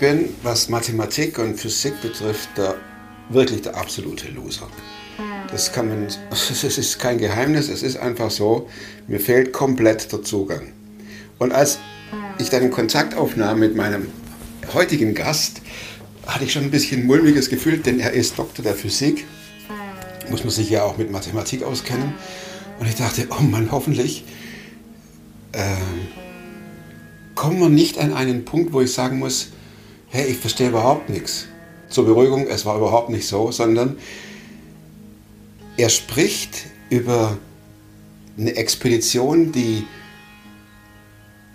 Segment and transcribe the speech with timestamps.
[0.00, 2.76] Ich bin, was Mathematik und Physik betrifft, der,
[3.30, 4.68] wirklich der absolute Loser.
[5.50, 8.68] Das kann man, es ist kein Geheimnis, es ist einfach so,
[9.08, 10.72] mir fehlt komplett der Zugang.
[11.40, 11.80] Und als
[12.38, 14.06] ich dann Kontakt aufnahm mit meinem
[14.72, 15.62] heutigen Gast,
[16.28, 19.24] hatte ich schon ein bisschen mulmiges Gefühl, denn er ist Doktor der Physik,
[20.30, 22.14] muss man sich ja auch mit Mathematik auskennen.
[22.78, 24.22] Und ich dachte, oh Mann, hoffentlich
[25.50, 25.74] äh,
[27.34, 29.48] kommen wir nicht an einen Punkt, wo ich sagen muss,
[30.10, 31.46] hey, ich verstehe überhaupt nichts.
[31.88, 33.96] Zur Beruhigung, es war überhaupt nicht so, sondern
[35.76, 37.36] er spricht über
[38.36, 39.84] eine Expedition, die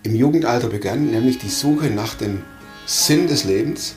[0.03, 2.41] im Jugendalter begann, nämlich die Suche nach dem
[2.85, 3.95] Sinn des Lebens.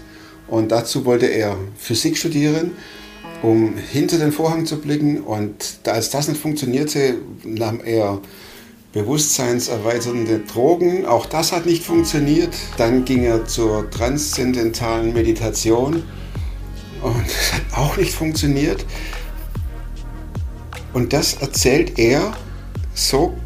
[0.48, 2.72] Und dazu wollte er Physik studieren,
[3.42, 5.20] um hinter den Vorhang zu blicken.
[5.20, 8.20] Und als das nicht funktionierte, nahm er
[8.96, 11.04] bewusstseinserweiternde Drogen.
[11.04, 12.54] Auch das hat nicht funktioniert.
[12.78, 16.02] Dann ging er zur transzendentalen Meditation.
[17.02, 18.86] Und das hat auch nicht funktioniert.
[20.94, 22.32] Und das erzählt er
[22.94, 23.36] so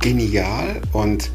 [0.00, 1.30] genial und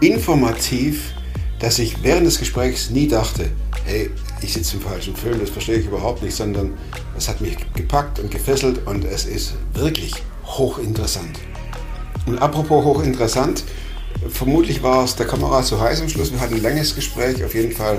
[0.00, 1.14] informativ,
[1.58, 3.48] dass ich während des Gesprächs nie dachte,
[3.86, 4.10] hey,
[4.42, 6.74] ich sitze im falschen Film, das verstehe ich überhaupt nicht, sondern
[7.16, 10.12] es hat mich gepackt und gefesselt und es ist wirklich
[10.44, 11.38] hochinteressant.
[12.26, 13.64] Und apropos hochinteressant,
[14.28, 16.32] vermutlich war es der Kamera zu heiß am Schluss.
[16.32, 17.98] Wir hatten ein langes Gespräch, auf jeden Fall.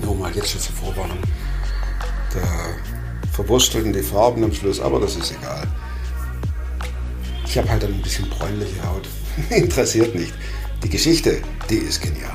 [0.00, 1.18] Nur mal jetzt schon zur Vorwarnung.
[2.32, 2.40] Da
[3.32, 5.66] verwurstelten die Farben am Schluss, aber das ist egal.
[7.46, 9.08] Ich habe halt ein bisschen bräunliche Haut.
[9.50, 10.34] Interessiert nicht.
[10.82, 12.32] Die Geschichte, die ist genial.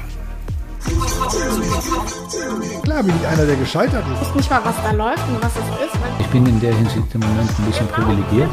[2.83, 4.21] Klar bin ich einer, der gescheitert ist.
[4.21, 5.99] Ich weiß nicht mal, was da läuft und was es ist.
[6.19, 8.49] Ich bin in der Hinsicht im Moment ein bisschen privilegiert.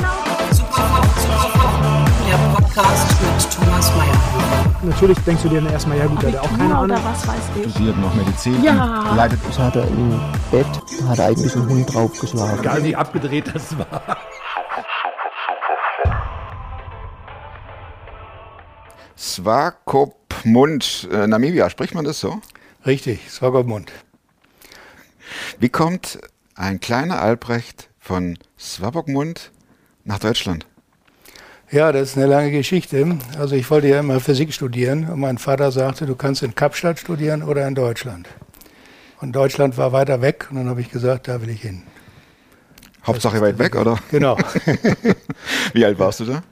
[2.26, 4.76] Der Podcast mit Thomas Mayer.
[4.82, 6.98] Natürlich denkst du dir dann erstmal, ja gut, der hat auch keine Abitur Ahnung.
[7.04, 7.70] was weiß ich.
[7.72, 9.14] studiert noch Medizin Ja.
[9.14, 10.20] leidet Das hat er im
[10.50, 10.66] Bett,
[11.00, 12.58] da hat er eigentlich einen Hund draufgeschlagen.
[12.60, 14.16] Egal wie abgedreht das war.
[19.76, 22.40] Swakopmund, äh, Namibia, spricht man das so?
[22.84, 23.92] Richtig, Swakopmund.
[25.58, 26.18] Wie kommt
[26.54, 29.52] ein kleiner Albrecht von Swakopmund
[30.04, 30.66] nach Deutschland?
[31.70, 33.18] Ja, das ist eine lange Geschichte.
[33.38, 37.00] Also ich wollte ja immer Physik studieren und mein Vater sagte, du kannst in Kapstadt
[37.00, 38.28] studieren oder in Deutschland.
[39.20, 41.82] Und Deutschland war weiter weg und dann habe ich gesagt, da will ich hin.
[43.04, 43.98] Hauptsache weit weg, oder?
[44.10, 44.36] Genau,
[45.72, 46.42] Wie alt warst du da?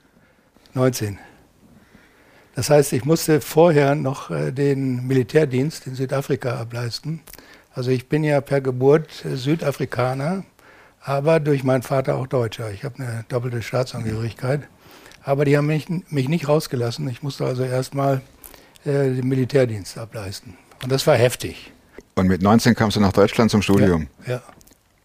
[0.73, 1.17] 19.
[2.55, 7.21] Das heißt, ich musste vorher noch äh, den Militärdienst in Südafrika ableisten.
[7.73, 10.43] Also ich bin ja per Geburt äh, Südafrikaner,
[11.01, 12.71] aber durch meinen Vater auch Deutscher.
[12.71, 14.67] Ich habe eine doppelte Staatsangehörigkeit.
[15.25, 17.09] Aber die haben mich, mich nicht rausgelassen.
[17.09, 18.21] Ich musste also erstmal
[18.85, 20.55] äh, den Militärdienst ableisten.
[20.83, 21.71] Und das war heftig.
[22.13, 24.07] Und mit 19 kamst du nach Deutschland zum Studium.
[24.27, 24.43] Ja,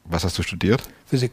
[0.04, 0.82] Was hast du studiert?
[1.06, 1.32] Physik.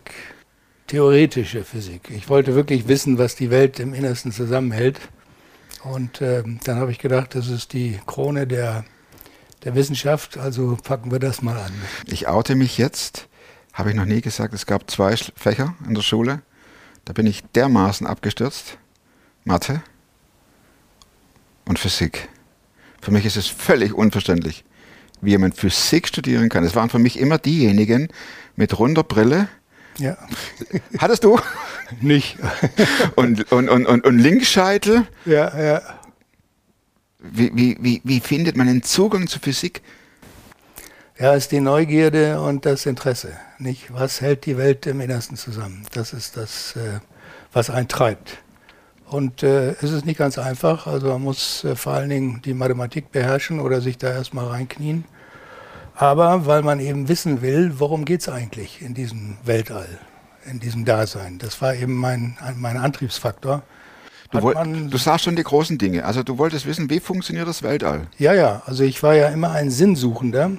[0.88, 2.10] Theoretische Physik.
[2.16, 5.02] Ich wollte wirklich wissen, was die Welt im Innersten zusammenhält.
[5.84, 8.86] Und ähm, dann habe ich gedacht, das ist die Krone der,
[9.66, 11.74] der Wissenschaft, also packen wir das mal an.
[12.06, 13.28] Ich oute mich jetzt.
[13.74, 16.42] Habe ich noch nie gesagt, es gab zwei Fächer in der Schule.
[17.08, 18.78] Da bin ich dermaßen abgestürzt.
[19.46, 19.82] Mathe
[21.64, 22.28] und Physik.
[23.02, 24.66] Für mich ist es völlig unverständlich,
[25.22, 26.66] wie jemand Physik studieren kann.
[26.66, 28.10] Es waren für mich immer diejenigen
[28.58, 29.48] mit runder Brille.
[30.00, 30.18] Ja,
[30.98, 31.40] Hattest du?
[32.02, 32.38] nicht.
[33.16, 35.08] Und, und, und, und, und Linksscheitel.
[35.24, 35.82] ja, ja.
[37.20, 39.82] Wie, wie, wie, wie findet man den Zugang zur Physik?
[41.20, 43.30] Ja, ist die Neugierde und das Interesse.
[43.58, 43.92] Nicht?
[43.94, 45.84] Was hält die Welt im Innersten zusammen?
[45.94, 47.00] Das ist das, äh,
[47.52, 48.38] was einen treibt.
[49.10, 50.86] Und äh, es ist nicht ganz einfach.
[50.86, 55.06] Also man muss äh, vor allen Dingen die Mathematik beherrschen oder sich da erstmal reinknien.
[55.96, 59.88] Aber weil man eben wissen will, worum geht es eigentlich in diesem Weltall,
[60.46, 61.40] in diesem Dasein.
[61.40, 63.64] Das war eben mein, mein Antriebsfaktor.
[64.30, 66.06] Du, Hat woll- man- du sahst schon die großen Dinge.
[66.06, 68.08] Also du wolltest wissen, wie funktioniert das Weltall?
[68.20, 70.52] Ja, ja, also ich war ja immer ein Sinnsuchender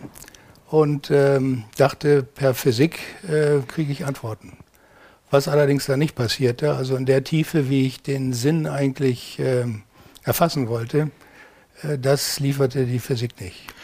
[0.71, 4.59] und ähm, dachte, per Physik äh, kriege ich Antworten.
[5.31, 9.83] Was allerdings da nicht passierte, also in der Tiefe, wie ich den Sinn eigentlich ähm,
[10.23, 11.11] erfassen wollte,
[11.83, 13.75] äh, das lieferte die Physik nicht.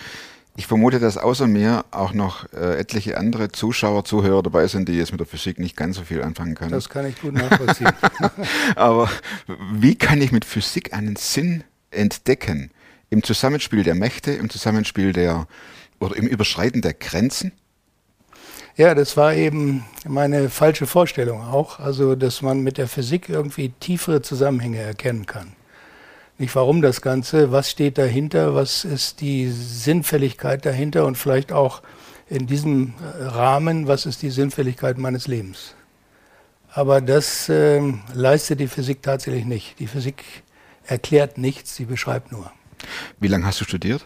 [0.56, 4.92] Ich vermute, dass außer mir auch noch äh, etliche andere Zuschauer, Zuhörer dabei sind, die
[4.92, 6.70] jetzt mit der Physik nicht ganz so viel anfangen können.
[6.70, 7.90] Das kann ich gut nachvollziehen.
[8.76, 9.10] Aber
[9.72, 12.70] wie kann ich mit Physik einen Sinn entdecken?
[13.10, 15.48] Im Zusammenspiel der Mächte, im Zusammenspiel der
[16.04, 17.52] oder im Überschreiten der Grenzen?
[18.76, 23.68] Ja, das war eben meine falsche Vorstellung auch, also dass man mit der Physik irgendwie
[23.80, 25.52] tiefere Zusammenhänge erkennen kann.
[26.38, 31.82] Nicht warum das Ganze, was steht dahinter, was ist die Sinnfälligkeit dahinter und vielleicht auch
[32.28, 35.76] in diesem Rahmen, was ist die Sinnfälligkeit meines Lebens.
[36.72, 37.80] Aber das äh,
[38.12, 39.78] leistet die Physik tatsächlich nicht.
[39.78, 40.24] Die Physik
[40.84, 42.50] erklärt nichts, sie beschreibt nur.
[43.20, 44.04] Wie lange hast du studiert?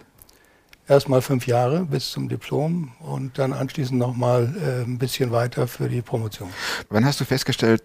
[0.88, 5.88] Erstmal fünf Jahre bis zum Diplom und dann anschließend nochmal äh, ein bisschen weiter für
[5.88, 6.48] die Promotion.
[6.88, 7.82] Wann hast du festgestellt,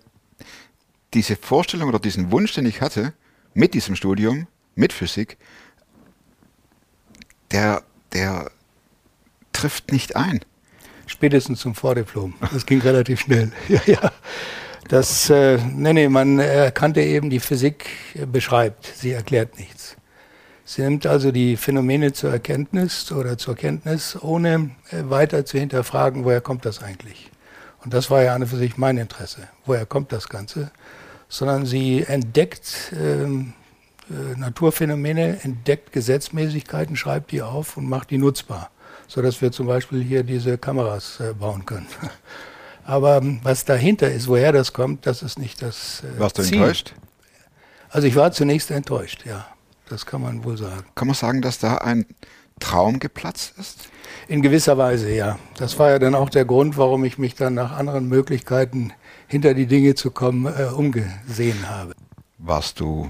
[1.14, 3.14] diese Vorstellung oder diesen Wunsch, den ich hatte,
[3.54, 5.38] mit diesem Studium, mit Physik,
[7.52, 7.84] der,
[8.14, 8.50] der
[9.52, 10.40] trifft nicht ein?
[11.06, 12.34] Spätestens zum Vordiplom.
[12.54, 13.52] Das ging relativ schnell.
[13.68, 14.12] ja, ja.
[14.88, 17.90] Das, äh, nee, nee, man erkannte eben, die Physik
[18.32, 19.98] beschreibt, sie erklärt nichts.
[20.66, 26.24] Sie nimmt also die Phänomene zur Erkenntnis oder zur Kenntnis, ohne äh, weiter zu hinterfragen,
[26.24, 27.32] woher kommt das eigentlich.
[27.84, 29.48] Und das war ja an und für sich mein Interesse.
[29.66, 30.72] Woher kommt das Ganze?
[31.28, 33.54] Sondern sie entdeckt ähm,
[34.10, 38.72] äh, Naturphänomene, entdeckt Gesetzmäßigkeiten, schreibt die auf und macht die nutzbar,
[39.08, 41.88] sodass wir zum Beispiel hier diese Kameras äh, bauen können.
[42.86, 46.44] Aber ähm, was dahinter ist, woher das kommt, das ist nicht das äh, Warst du
[46.44, 46.60] Ziel.
[46.60, 46.94] enttäuscht?
[47.90, 49.46] Also ich war zunächst enttäuscht, ja.
[49.90, 50.86] Das kann man wohl sagen.
[50.96, 52.06] Kann man sagen, dass da ein
[52.60, 53.90] Traum geplatzt ist?
[54.28, 55.38] In gewisser Weise, ja.
[55.58, 58.94] Das war ja dann auch der Grund, warum ich mich dann nach anderen Möglichkeiten
[59.28, 61.94] hinter die Dinge zu kommen äh, umgesehen habe.
[62.38, 63.10] Warst du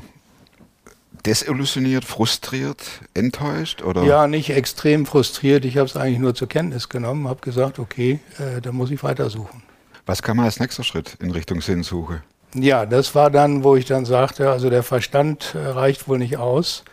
[1.25, 2.83] desillusioniert, frustriert,
[3.13, 3.81] enttäuscht?
[3.81, 4.03] Oder?
[4.03, 5.65] Ja, nicht extrem frustriert.
[5.65, 9.03] Ich habe es eigentlich nur zur Kenntnis genommen, habe gesagt, okay, äh, da muss ich
[9.03, 9.63] weitersuchen.
[10.05, 12.23] Was kam als nächster Schritt in Richtung Sinnsuche?
[12.55, 16.37] Ja, das war dann, wo ich dann sagte, also der Verstand äh, reicht wohl nicht
[16.37, 16.83] aus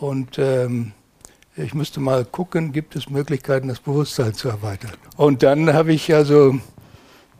[0.00, 0.92] und ähm,
[1.56, 4.92] ich müsste mal gucken, gibt es Möglichkeiten, das Bewusstsein zu erweitern.
[5.16, 6.58] Und dann habe ich also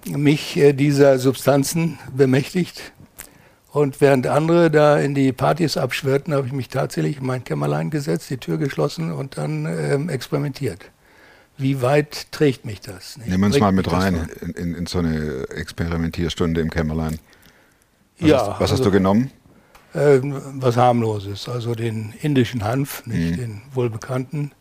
[0.06, 2.92] mich äh, dieser Substanzen bemächtigt
[3.74, 7.90] und während andere da in die Partys abschwirrten, habe ich mich tatsächlich in mein Kämmerlein
[7.90, 10.78] gesetzt, die Tür geschlossen und dann ähm, experimentiert.
[11.58, 13.16] Wie weit trägt mich das?
[13.16, 17.18] Nehmen wir uns mal mit rein in, in, in, so eine Experimentierstunde im Kämmerlein.
[18.18, 18.38] Was ja.
[18.38, 19.30] Hast, was also, hast du genommen?
[19.94, 23.36] Äh, was harmloses, also den indischen Hanf, nicht mhm.
[23.36, 24.52] den wohlbekannten.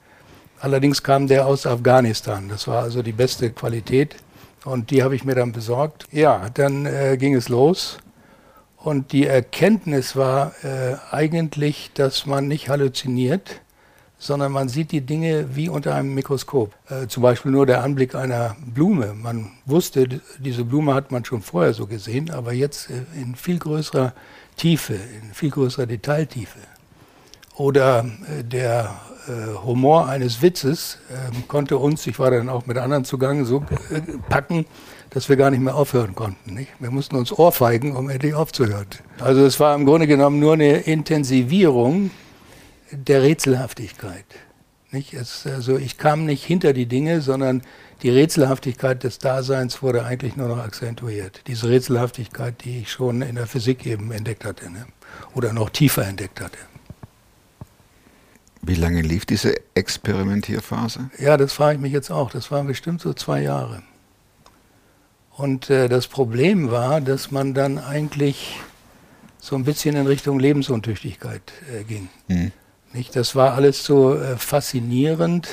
[0.60, 2.48] Allerdings kam der aus Afghanistan.
[2.50, 4.16] Das war also die beste Qualität
[4.64, 6.06] und die habe ich mir dann besorgt.
[6.12, 7.98] Ja, dann äh, ging es los.
[8.78, 13.62] Und die Erkenntnis war äh, eigentlich, dass man nicht halluziniert,
[14.24, 16.74] sondern man sieht die Dinge wie unter einem Mikroskop.
[16.90, 19.14] Äh, zum Beispiel nur der Anblick einer Blume.
[19.14, 20.08] Man wusste,
[20.40, 24.14] diese Blume hat man schon vorher so gesehen, aber jetzt äh, in viel größerer
[24.56, 26.60] Tiefe, in viel größerer Detailtiefe.
[27.56, 28.06] Oder
[28.40, 28.96] äh, der
[29.28, 33.66] äh, Humor eines Witzes ähm, konnte uns, ich war dann auch mit anderen zugange, so
[33.92, 34.00] äh,
[34.30, 34.66] packen,
[35.10, 36.54] dass wir gar nicht mehr aufhören konnten.
[36.54, 36.70] Nicht?
[36.80, 38.88] Wir mussten uns ohrfeigen, um endlich aufzuhören.
[39.20, 42.10] Also es war im Grunde genommen nur eine Intensivierung
[42.94, 44.26] der Rätselhaftigkeit.
[44.92, 45.14] Nicht?
[45.14, 47.64] Es, also ich kam nicht hinter die Dinge, sondern
[48.04, 51.42] die Rätselhaftigkeit des Daseins wurde eigentlich nur noch akzentuiert.
[51.48, 54.86] Diese Rätselhaftigkeit, die ich schon in der Physik eben entdeckt hatte ne?
[55.34, 56.58] oder noch tiefer entdeckt hatte.
[58.62, 61.10] Wie lange lief diese Experimentierphase?
[61.18, 62.32] Ja, das frage ich mich jetzt auch.
[62.32, 63.84] Das waren bestimmt so zwei Jahre.
[65.36, 68.60] Und äh, das Problem war, dass man dann eigentlich
[69.40, 71.42] so ein bisschen in Richtung Lebensuntüchtigkeit
[71.74, 72.08] äh, ging.
[72.28, 72.52] Mhm.
[72.94, 73.16] Nicht?
[73.16, 75.48] Das war alles so äh, faszinierend,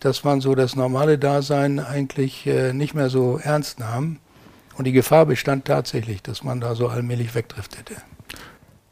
[0.00, 4.18] dass man so das normale Dasein eigentlich äh, nicht mehr so ernst nahm.
[4.76, 7.96] Und die Gefahr bestand tatsächlich, dass man da so allmählich wegdriftete.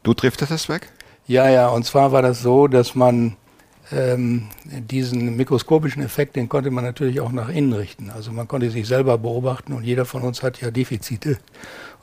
[0.03, 0.91] Du driftetest weg?
[1.27, 3.37] Ja, ja, und zwar war das so, dass man
[3.91, 8.09] ähm, diesen mikroskopischen Effekt, den konnte man natürlich auch nach innen richten.
[8.09, 11.37] Also man konnte sich selber beobachten und jeder von uns hat ja Defizite.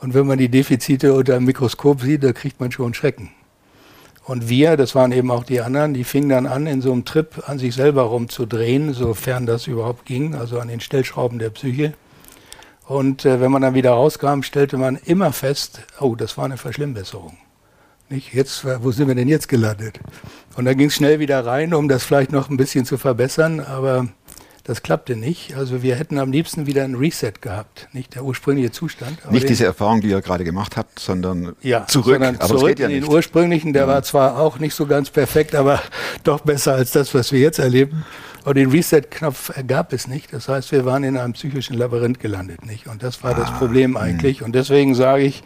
[0.00, 3.30] Und wenn man die Defizite unter einem Mikroskop sieht, da kriegt man schon Schrecken.
[4.28, 7.06] Und wir, das waren eben auch die anderen, die fingen dann an, in so einem
[7.06, 11.94] Trip an sich selber rumzudrehen, sofern das überhaupt ging, also an den Stellschrauben der Psyche.
[12.86, 16.58] Und äh, wenn man dann wieder rauskam, stellte man immer fest, oh, das war eine
[16.58, 17.38] Verschlimmbesserung.
[18.10, 18.34] Nicht?
[18.34, 19.98] Jetzt, wo sind wir denn jetzt gelandet?
[20.56, 23.60] Und dann ging es schnell wieder rein, um das vielleicht noch ein bisschen zu verbessern,
[23.60, 24.08] aber
[24.68, 25.56] das klappte nicht.
[25.56, 29.18] Also wir hätten am liebsten wieder ein Reset gehabt, nicht der ursprüngliche Zustand.
[29.32, 32.16] Nicht diese Erfahrung, die ihr gerade gemacht habt, sondern ja, zurück.
[32.16, 33.10] Sondern aber zurück ja in den nicht.
[33.10, 33.88] ursprünglichen, der ja.
[33.88, 35.80] war zwar auch nicht so ganz perfekt, aber
[36.22, 38.04] doch besser als das, was wir jetzt erleben.
[38.44, 40.34] Und den Reset-Knopf gab es nicht.
[40.34, 42.88] Das heißt, wir waren in einem psychischen Labyrinth gelandet, nicht?
[42.88, 43.96] Und das war ah, das Problem hm.
[43.96, 44.40] eigentlich.
[44.40, 44.46] Mh.
[44.46, 45.42] Und deswegen sage ich,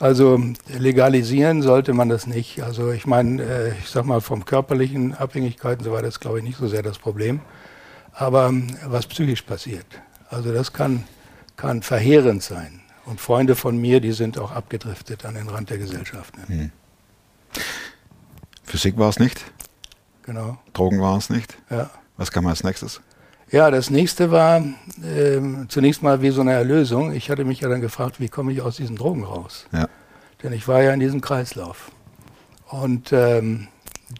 [0.00, 0.40] also
[0.76, 2.64] legalisieren sollte man das nicht.
[2.64, 6.44] Also ich meine, äh, ich sag mal, vom körperlichen Abhängigkeiten so weiter ist, glaube ich,
[6.44, 7.40] nicht so sehr das Problem
[8.16, 9.86] aber ähm, was psychisch passiert.
[10.28, 11.04] Also das kann,
[11.56, 12.80] kann verheerend sein.
[13.04, 16.36] Und Freunde von mir, die sind auch abgedriftet an den Rand der Gesellschaft.
[16.36, 16.48] Ne?
[16.48, 16.70] Hm.
[18.64, 19.44] Physik war es nicht,
[20.26, 20.58] Genau.
[20.72, 21.56] Drogen waren es nicht.
[21.70, 21.88] Ja.
[22.16, 23.00] Was kam als nächstes?
[23.52, 24.60] Ja, das nächste war
[25.04, 27.12] ähm, zunächst mal wie so eine Erlösung.
[27.12, 29.66] Ich hatte mich ja dann gefragt, wie komme ich aus diesen Drogen raus?
[29.72, 29.88] Ja.
[30.42, 31.92] Denn ich war ja in diesem Kreislauf.
[32.68, 33.68] Und ähm,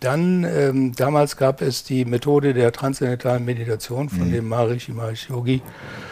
[0.01, 5.63] dann, ähm, damals gab es die Methode der transzendentalen Meditation von dem Maharishi Mahesh Yogi.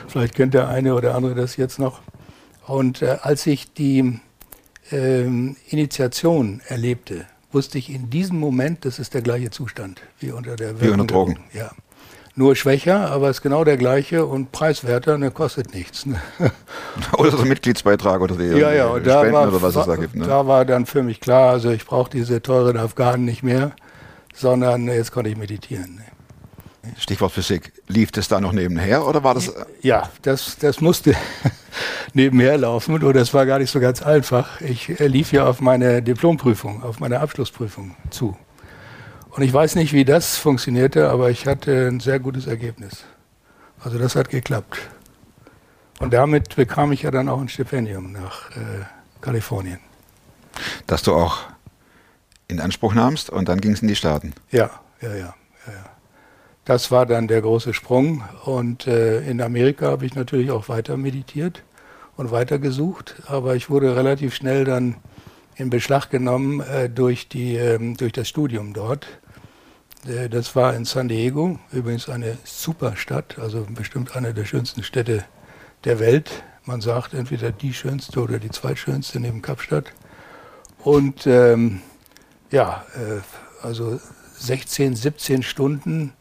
[0.07, 2.01] Vielleicht kennt der eine oder andere das jetzt noch.
[2.67, 4.21] Und äh, als ich die
[4.93, 10.57] ähm, Initiation erlebte, wusste ich in diesem Moment, das ist der gleiche Zustand wie unter
[10.57, 11.39] der Wie unter Wirkung Drogen.
[11.53, 11.71] Ja.
[12.37, 16.05] Nur schwächer, aber es ist genau der gleiche und preiswerter, ne, kostet nichts.
[16.05, 16.21] Ne?
[17.17, 19.87] Oder so ein Mitgliedsbeitrag oder die Ja, ja, und da Spenden war, oder was es
[19.87, 20.17] da gibt.
[20.17, 20.27] Ne?
[20.27, 23.73] da war dann für mich klar, also ich brauche diese teuren Afghanen nicht mehr,
[24.35, 25.97] sondern jetzt konnte ich meditieren.
[25.97, 26.05] Ne?
[26.99, 27.73] Stichwort Physik.
[27.89, 29.53] Lief das da noch nebenher oder war das.
[29.83, 31.15] Ja, das, das musste
[32.15, 34.61] nebenher laufen und das war gar nicht so ganz einfach.
[34.61, 38.37] Ich äh, lief ja auf meine Diplomprüfung, auf meine Abschlussprüfung zu.
[39.37, 43.05] Und ich weiß nicht, wie das funktionierte, aber ich hatte ein sehr gutes Ergebnis.
[43.83, 44.79] Also das hat geklappt.
[45.99, 48.85] Und damit bekam ich ja dann auch ein Stipendium nach äh,
[49.21, 49.81] Kalifornien.
[50.87, 51.41] dass du auch
[52.47, 54.35] in Anspruch nahmst und dann ging es in die Staaten.
[54.53, 55.35] Ja, ja, ja, ja,
[55.67, 55.85] ja.
[56.65, 58.23] Das war dann der große Sprung.
[58.45, 61.63] Und äh, in Amerika habe ich natürlich auch weiter meditiert
[62.17, 63.17] und weiter gesucht.
[63.27, 64.97] Aber ich wurde relativ schnell dann
[65.57, 69.07] in Beschlag genommen äh, durch, die, ähm, durch das Studium dort.
[70.07, 74.83] Äh, das war in San Diego, übrigens eine super Stadt, also bestimmt eine der schönsten
[74.83, 75.25] Städte
[75.85, 76.45] der Welt.
[76.65, 79.93] Man sagt entweder die schönste oder die zweitschönste neben Kapstadt.
[80.79, 81.81] Und ähm,
[82.51, 83.21] ja, äh,
[83.65, 84.01] also
[84.39, 86.13] 16, 17 Stunden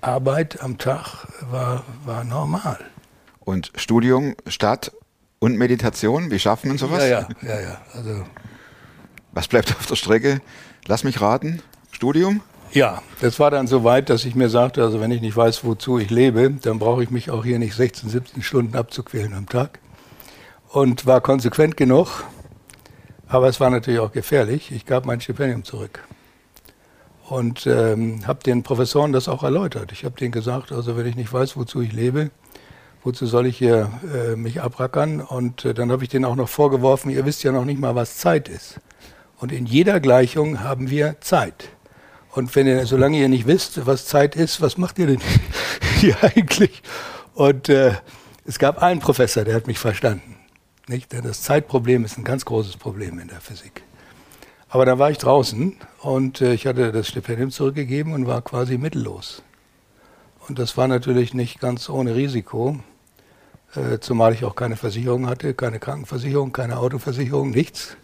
[0.00, 2.78] Arbeit am Tag war, war normal.
[3.40, 4.92] Und Studium, Stadt
[5.38, 7.02] und Meditation, wie schafft man sowas?
[7.02, 7.80] Ja, ja, ja, ja.
[7.94, 8.24] Also,
[9.32, 10.40] Was bleibt auf der Strecke?
[10.86, 11.62] Lass mich raten.
[11.92, 12.40] Studium?
[12.72, 15.64] Ja, das war dann so weit, dass ich mir sagte, also wenn ich nicht weiß,
[15.64, 19.46] wozu ich lebe, dann brauche ich mich auch hier nicht 16, 17 Stunden abzuquälen am
[19.46, 19.78] Tag.
[20.68, 22.24] Und war konsequent genug,
[23.28, 24.72] aber es war natürlich auch gefährlich.
[24.72, 26.02] Ich gab mein Stipendium zurück.
[27.28, 29.92] Und ähm, habe den Professoren das auch erläutert.
[29.92, 32.30] Ich habe denen gesagt, also wenn ich nicht weiß, wozu ich lebe,
[33.04, 35.20] wozu soll ich hier äh, mich abrackern?
[35.20, 37.94] Und äh, dann habe ich denen auch noch vorgeworfen, ihr wisst ja noch nicht mal,
[37.94, 38.80] was Zeit ist.
[39.38, 41.68] Und in jeder Gleichung haben wir Zeit.
[42.32, 45.20] Und wenn ihr, solange ihr nicht wisst, was Zeit ist, was macht ihr denn
[46.00, 46.82] hier eigentlich?
[47.34, 47.92] Und äh,
[48.46, 50.36] es gab einen Professor, der hat mich verstanden.
[50.88, 51.12] Nicht?
[51.12, 53.82] Denn das Zeitproblem ist ein ganz großes Problem in der Physik.
[54.68, 58.78] Aber da war ich draußen und äh, ich hatte das Stipendium zurückgegeben und war quasi
[58.78, 59.42] mittellos.
[60.48, 62.80] Und das war natürlich nicht ganz ohne Risiko,
[63.76, 67.96] äh, zumal ich auch keine Versicherung hatte, keine Krankenversicherung, keine Autoversicherung, nichts.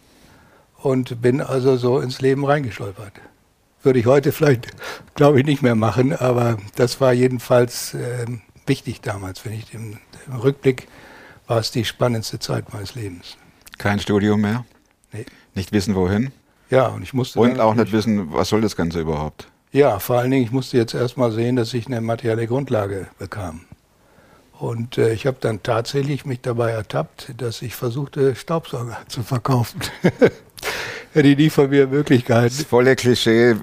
[0.77, 3.13] Und bin also so ins Leben reingestolpert.
[3.81, 4.67] Würde ich heute vielleicht,
[5.15, 8.25] glaube ich, nicht mehr machen, aber das war jedenfalls äh,
[8.65, 9.45] wichtig damals.
[9.45, 10.87] Wenn ich im, im Rückblick
[11.47, 13.37] war es die spannendste Zeit meines Lebens.
[13.77, 14.65] Kein Studium mehr?
[15.11, 15.25] Nee.
[15.55, 16.31] Nicht wissen, wohin?
[16.69, 17.39] Ja, und ich musste.
[17.39, 19.47] Und auch nicht wissen, was soll das Ganze überhaupt?
[19.71, 23.61] Ja, vor allen Dingen, ich musste jetzt erstmal sehen, dass ich eine materielle Grundlage bekam.
[24.59, 29.79] Und äh, ich habe dann tatsächlich mich dabei ertappt, dass ich versuchte, Staubsauger zu verkaufen.
[31.13, 32.55] Hätte ich nie von mir möglich gehalten.
[32.57, 33.55] Das volle Klischee.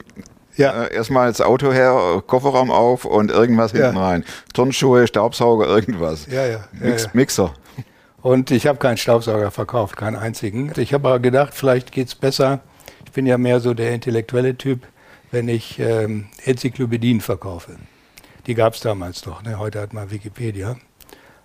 [0.57, 0.85] Ja.
[0.85, 3.87] Äh, Erstmal das Auto her, Kofferraum auf und irgendwas Ja.
[3.87, 4.25] hinten rein.
[4.55, 6.27] Turnschuhe, Staubsauger, irgendwas.
[6.27, 6.51] Ja, ja.
[6.53, 7.11] ja, Mix, ja.
[7.13, 7.55] Mixer.
[8.23, 10.73] Und ich habe keinen Staubsauger verkauft, keinen einzigen.
[10.77, 12.61] Ich habe aber gedacht, vielleicht geht's besser.
[13.05, 14.81] Ich bin ja mehr so der intellektuelle Typ,
[15.31, 17.77] wenn ich ähm, Enzyklopädien verkaufe.
[18.47, 19.43] Die gab's damals noch.
[19.43, 19.59] Ne?
[19.59, 20.77] Heute hat man Wikipedia.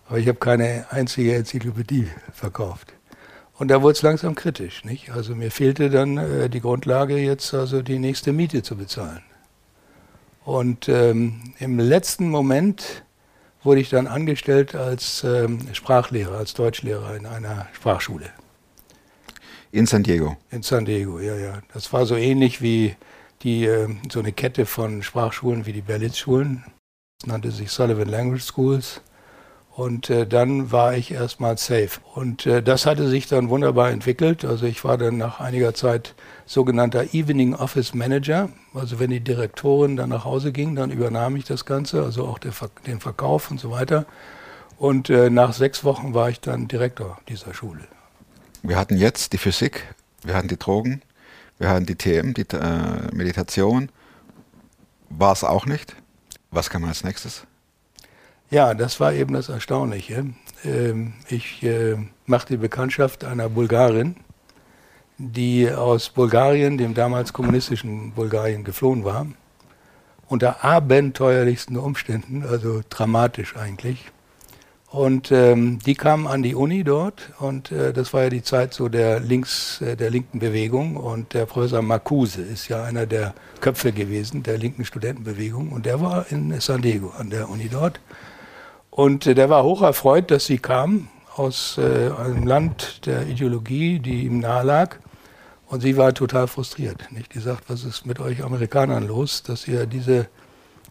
[0.08, 2.93] Aber ich habe keine einzige Enzyklopädie verkauft.
[3.61, 4.83] Und da wurde es langsam kritisch.
[4.85, 5.11] Nicht?
[5.11, 9.21] Also mir fehlte dann äh, die Grundlage, jetzt also die nächste Miete zu bezahlen.
[10.43, 13.03] Und ähm, im letzten Moment
[13.61, 18.31] wurde ich dann angestellt als ähm, Sprachlehrer, als Deutschlehrer in einer Sprachschule
[19.71, 20.37] In San Diego.
[20.49, 21.19] in San Diego.
[21.19, 21.61] Ja, ja.
[21.71, 22.95] Das war so ähnlich wie
[23.43, 26.63] die, ähm, so eine Kette von Sprachschulen wie die Berlitz-Schulen.
[27.19, 29.01] Das nannte sich Sullivan Language Schools.
[29.73, 32.01] Und äh, dann war ich erstmal safe.
[32.13, 34.43] Und äh, das hatte sich dann wunderbar entwickelt.
[34.43, 36.13] Also ich war dann nach einiger Zeit
[36.45, 38.49] sogenannter Evening Office Manager.
[38.73, 42.37] Also wenn die Direktorin dann nach Hause ging, dann übernahm ich das Ganze, also auch
[42.37, 42.51] der,
[42.85, 44.05] den Verkauf und so weiter.
[44.77, 47.87] Und äh, nach sechs Wochen war ich dann Direktor dieser Schule.
[48.63, 51.01] Wir hatten jetzt die Physik, wir hatten die Drogen,
[51.59, 53.89] wir hatten die TM, die äh, Meditation.
[55.09, 55.95] War es auch nicht?
[56.51, 57.45] Was kam als nächstes?
[58.51, 60.25] Ja, das war eben das Erstaunliche.
[60.65, 64.17] Ähm, ich äh, machte die Bekanntschaft einer Bulgarin,
[65.17, 69.25] die aus Bulgarien, dem damals kommunistischen Bulgarien, geflohen war.
[70.27, 74.12] Unter abenteuerlichsten Umständen, also dramatisch eigentlich.
[74.89, 78.74] Und ähm, die kamen an die Uni dort und äh, das war ja die Zeit
[78.74, 83.34] so der links äh, der linken Bewegung und der Professor Marcuse ist ja einer der
[83.62, 88.01] Köpfe gewesen der linken Studentenbewegung und der war in San Diego an der Uni dort
[88.91, 93.98] und äh, der war hoch erfreut, dass sie kamen aus äh, einem Land der Ideologie,
[94.00, 94.98] die ihm nahe lag
[95.67, 97.12] und sie war total frustriert.
[97.12, 100.27] Nicht gesagt, was ist mit euch Amerikanern los, dass ihr diese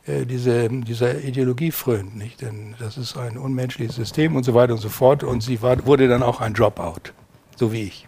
[0.07, 2.41] äh, diese, dieser Ideologie frönt, nicht?
[2.41, 5.23] Denn das ist ein unmenschliches System und so weiter und so fort.
[5.23, 7.13] Und sie war, wurde dann auch ein Dropout,
[7.57, 8.07] so wie ich.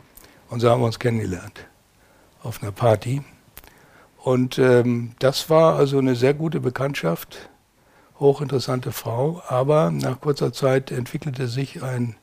[0.48, 1.66] Und so haben wir uns kennengelernt
[2.42, 3.22] auf einer Party.
[4.18, 7.50] Und ähm, das war also eine sehr gute Bekanntschaft,
[8.22, 12.16] hochinteressante Frau, aber nach kurzer Zeit entwickelte sich ein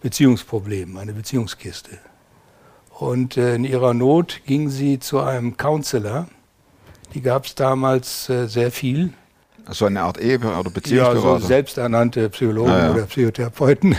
[0.00, 1.98] Beziehungsproblem, eine Beziehungskiste.
[2.90, 6.28] Und äh, in ihrer Not ging sie zu einem Counselor,
[7.14, 9.12] die gab es damals äh, sehr viel.
[9.70, 11.16] So eine Art Ehe- oder Beziehungsberater?
[11.34, 12.90] Ja, so selbsternannte Psychologen Ah, ja.
[12.92, 13.96] oder Psychotherapeuten.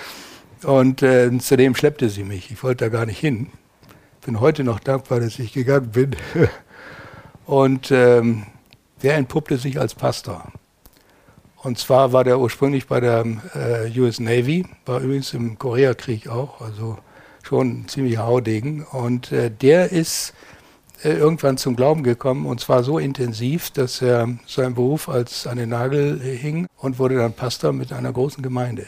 [0.64, 2.50] Und äh, zudem schleppte sie mich.
[2.50, 3.48] Ich wollte da gar nicht hin.
[4.24, 6.16] Bin heute noch dankbar, dass ich gegangen bin.
[7.46, 8.44] Und ähm,
[9.02, 10.52] der entpuppte sich als Pastor.
[11.68, 16.62] Und zwar war der ursprünglich bei der äh, US Navy, war übrigens im Koreakrieg auch,
[16.62, 16.96] also
[17.42, 18.84] schon ein ziemlicher Haudegen.
[18.84, 20.32] Und äh, der ist
[21.02, 25.58] äh, irgendwann zum Glauben gekommen und zwar so intensiv, dass er seinen Beruf als an
[25.58, 28.86] den Nagel hing und wurde dann Pastor mit einer großen Gemeinde.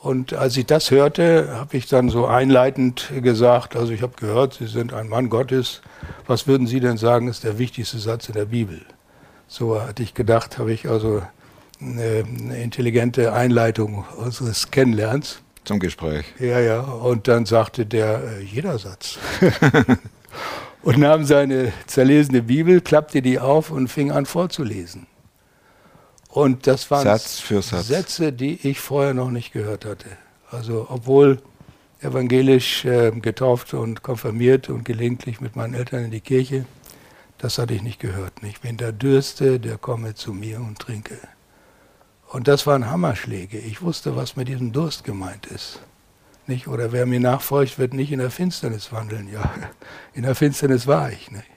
[0.00, 4.52] Und als ich das hörte, habe ich dann so einleitend gesagt, also ich habe gehört,
[4.52, 5.80] Sie sind ein Mann Gottes,
[6.26, 8.82] was würden Sie denn sagen, ist der wichtigste Satz in der Bibel?
[9.48, 11.22] So hatte ich gedacht, habe ich also
[11.80, 12.24] eine,
[12.62, 15.40] intelligente Einleitung unseres Kennenlernens.
[15.64, 16.24] Zum Gespräch.
[16.38, 16.80] Ja, ja.
[16.80, 19.18] Und dann sagte der, äh, jeder Satz.
[20.82, 25.06] und nahm seine zerlesene Bibel, klappte die auf und fing an vorzulesen.
[26.28, 27.88] Und das waren Satz Satz.
[27.88, 30.06] Sätze, die ich vorher noch nicht gehört hatte.
[30.50, 31.42] Also obwohl
[32.00, 36.64] evangelisch äh, getauft und konfirmiert und gelegentlich mit meinen Eltern in die Kirche,
[37.38, 38.42] das hatte ich nicht gehört.
[38.42, 38.62] Nicht?
[38.64, 41.18] Wenn der dürste, der komme zu mir und trinke.
[42.30, 43.58] Und das waren Hammerschläge.
[43.58, 45.80] Ich wusste, was mit diesem Durst gemeint ist.
[46.46, 46.68] Nicht?
[46.68, 49.28] Oder wer mir nachfolgt, wird nicht in der Finsternis wandeln.
[49.32, 49.52] Ja,
[50.14, 51.32] in der Finsternis war ich.
[51.32, 51.50] Nicht?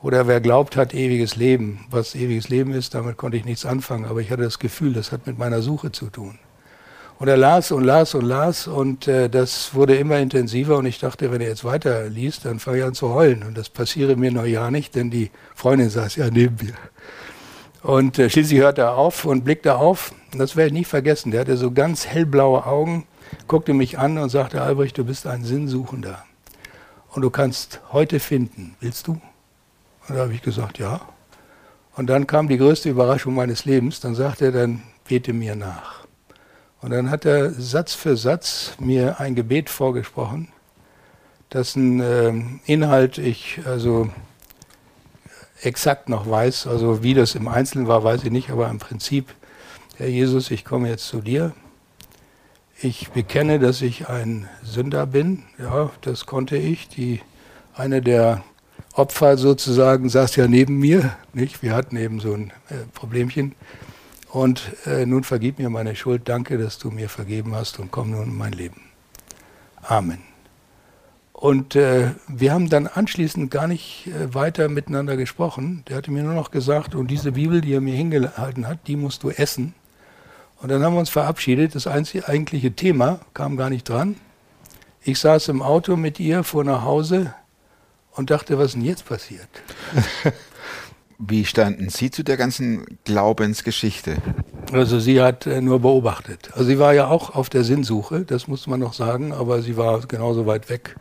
[0.00, 1.84] Oder wer glaubt, hat ewiges Leben.
[1.90, 4.06] Was ewiges Leben ist, damit konnte ich nichts anfangen.
[4.06, 6.38] Aber ich hatte das Gefühl, das hat mit meiner Suche zu tun.
[7.18, 10.98] Und er las und las und las und äh, das wurde immer intensiver und ich
[10.98, 13.42] dachte, wenn er jetzt weiter liest, dann fange ich an zu heulen.
[13.42, 16.74] Und das passiere mir noch ja nicht, denn die Freundin saß ja neben mir.
[17.86, 20.12] Und äh, schließlich hörte er auf und blickte auf.
[20.36, 21.30] Das werde ich nie vergessen.
[21.30, 23.06] Der hatte so ganz hellblaue Augen,
[23.46, 26.24] guckte mich an und sagte, Albrecht, du bist ein Sinnsuchender.
[27.10, 28.74] Und du kannst heute finden.
[28.80, 29.20] Willst du?
[30.08, 31.00] Und da habe ich gesagt, ja.
[31.94, 34.00] Und dann kam die größte Überraschung meines Lebens.
[34.00, 36.06] Dann sagte er, dann bete mir nach.
[36.80, 40.48] Und dann hat er Satz für Satz mir ein Gebet vorgesprochen,
[41.52, 44.10] dessen ähm, Inhalt ich also
[45.62, 46.66] exakt noch weiß.
[46.66, 49.34] Also wie das im Einzelnen war, weiß ich nicht, aber im Prinzip,
[49.96, 51.52] Herr Jesus, ich komme jetzt zu dir.
[52.82, 55.44] Ich bekenne, dass ich ein Sünder bin.
[55.58, 56.88] Ja, das konnte ich.
[56.88, 57.22] Die,
[57.74, 58.44] eine der
[58.92, 61.16] Opfer sozusagen saß ja neben mir.
[61.32, 61.62] Nicht?
[61.62, 63.54] Wir hatten eben so ein äh, Problemchen.
[64.30, 66.28] Und äh, nun vergib mir meine Schuld.
[66.28, 68.82] Danke, dass du mir vergeben hast und komm nun in mein Leben.
[69.82, 70.35] Amen.
[71.38, 75.84] Und äh, wir haben dann anschließend gar nicht äh, weiter miteinander gesprochen.
[75.86, 78.96] Der hatte mir nur noch gesagt, und diese Bibel, die er mir hingehalten hat, die
[78.96, 79.74] musst du essen.
[80.62, 81.74] Und dann haben wir uns verabschiedet.
[81.74, 84.16] Das einzige eigentliche Thema kam gar nicht dran.
[85.02, 87.34] Ich saß im Auto mit ihr, fuhr nach Hause
[88.12, 89.48] und dachte, was ist denn jetzt passiert?
[91.18, 94.16] Wie standen Sie zu der ganzen Glaubensgeschichte?
[94.72, 96.48] Also sie hat äh, nur beobachtet.
[96.54, 99.76] Also sie war ja auch auf der Sinnsuche, das muss man noch sagen, aber sie
[99.76, 100.96] war genauso weit weg.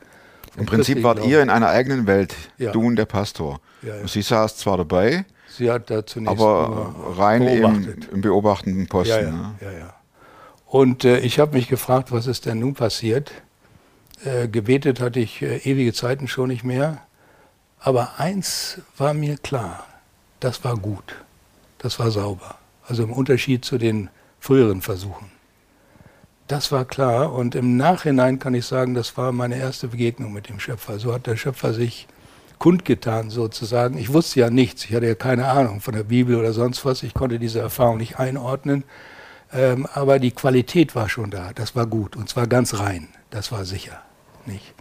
[0.58, 2.72] Im Prinzip wart ihr in einer eigenen Welt, Ja.
[2.72, 3.60] du und der Pastor.
[3.82, 4.08] Ja, ja.
[4.08, 8.10] Sie saß zwar dabei, Sie hat da zunächst aber rein im, beobachtet.
[8.12, 9.26] im beobachtenden Posten.
[9.32, 9.56] Ne?
[9.62, 9.94] ja, ja.
[10.66, 13.32] Und äh, ich habe mich gefragt, was ist denn nun passiert?
[14.26, 17.02] Äh, gebetet hatte ich äh, ewige Zeiten schon nicht mehr.
[17.80, 19.86] Aber eins war mir klar,
[20.40, 21.16] das war gut,
[21.78, 22.56] das war sauber.
[22.88, 25.32] Also im Unterschied zu den früheren Versuchen.
[26.48, 30.48] Das war klar und im Nachhinein kann ich sagen, das war meine erste Begegnung mit
[30.48, 31.00] dem Schöpfer.
[31.00, 32.08] So hat der Schöpfer sich
[32.60, 33.98] kundgetan sozusagen.
[33.98, 37.04] Ich wusste ja nichts, ich hatte ja keine Ahnung von der Bibel oder sonst was,
[37.04, 38.84] ich konnte diese Erfahrung nicht einordnen,
[39.52, 43.52] ähm, aber die Qualität war schon da, das war gut und zwar ganz rein, das
[43.52, 44.02] war sicher.
[44.46, 44.76] Nicht?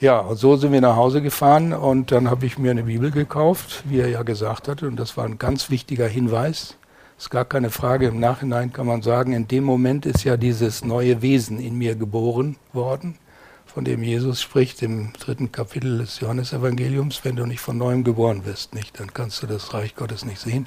[0.00, 3.10] Ja, und so sind wir nach Hause gefahren und dann habe ich mir eine Bibel
[3.10, 4.88] gekauft, wie er ja gesagt hatte.
[4.88, 6.76] Und das war ein ganz wichtiger Hinweis.
[7.24, 8.08] Ist gar keine Frage.
[8.08, 11.94] Im Nachhinein kann man sagen, in dem Moment ist ja dieses neue Wesen in mir
[11.94, 13.16] geboren worden,
[13.64, 17.24] von dem Jesus spricht im dritten Kapitel des Johannesevangeliums.
[17.24, 20.38] Wenn du nicht von neuem geboren wirst, nicht, dann kannst du das Reich Gottes nicht
[20.38, 20.66] sehen.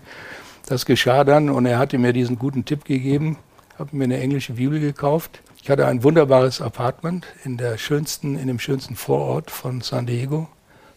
[0.66, 3.38] Das geschah dann und er hatte mir diesen guten Tipp gegeben,
[3.78, 5.44] habe mir eine englische Bibel gekauft.
[5.62, 10.50] Ich hatte ein wunderbares Apartment in der schönsten, in dem schönsten Vorort von San Diego,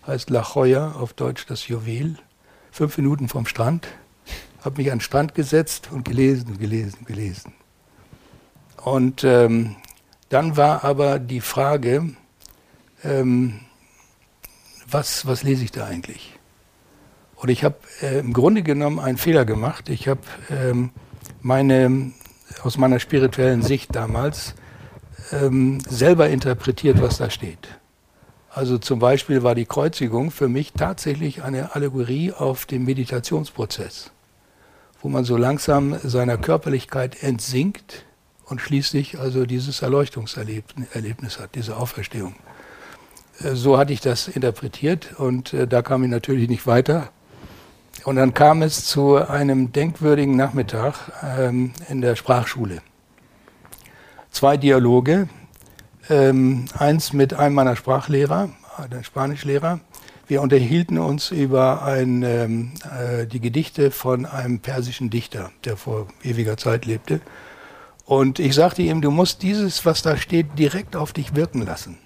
[0.06, 2.16] heißt La Jolla, auf Deutsch das Juwel.
[2.72, 3.88] Fünf Minuten vom Strand,
[4.64, 7.52] habe mich an den Strand gesetzt und gelesen, gelesen, gelesen.
[8.82, 9.76] Und ähm,
[10.28, 12.14] dann war aber die Frage,
[13.04, 13.60] ähm,
[14.88, 16.38] was, was lese ich da eigentlich?
[17.36, 19.88] Und ich habe äh, im Grunde genommen einen Fehler gemacht.
[19.88, 20.20] Ich habe
[20.50, 20.90] ähm,
[21.40, 22.12] meine,
[22.62, 24.54] aus meiner spirituellen Sicht damals
[25.32, 27.68] ähm, selber interpretiert, was da steht.
[28.50, 34.10] Also zum Beispiel war die Kreuzigung für mich tatsächlich eine Allegorie auf den Meditationsprozess
[35.02, 38.04] wo man so langsam seiner Körperlichkeit entsinkt
[38.46, 42.34] und schließlich also dieses Erleuchtungserlebnis hat, diese Auferstehung.
[43.40, 47.10] Äh, so hatte ich das interpretiert und äh, da kam ich natürlich nicht weiter.
[48.04, 52.80] Und dann kam es zu einem denkwürdigen Nachmittag ähm, in der Sprachschule.
[54.30, 55.28] Zwei Dialoge,
[56.08, 59.80] ähm, eins mit einem meiner Sprachlehrer, einem Spanischlehrer,
[60.30, 66.06] wir unterhielten uns über ein, ähm, äh, die Gedichte von einem persischen Dichter, der vor
[66.22, 67.20] ewiger Zeit lebte.
[68.04, 71.98] Und ich sagte ihm, du musst dieses, was da steht, direkt auf dich wirken lassen.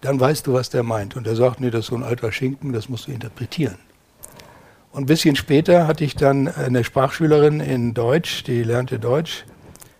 [0.00, 1.16] Dann weißt du, was der meint.
[1.16, 3.76] Und er sagt, nee, das ist so ein alter Schinken, das musst du interpretieren.
[4.90, 9.44] Und ein bisschen später hatte ich dann eine Sprachschülerin in Deutsch, die lernte Deutsch.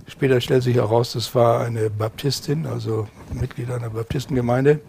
[0.08, 4.80] Später stellt sich heraus, das war eine Baptistin, also Mitglied einer Baptistengemeinde.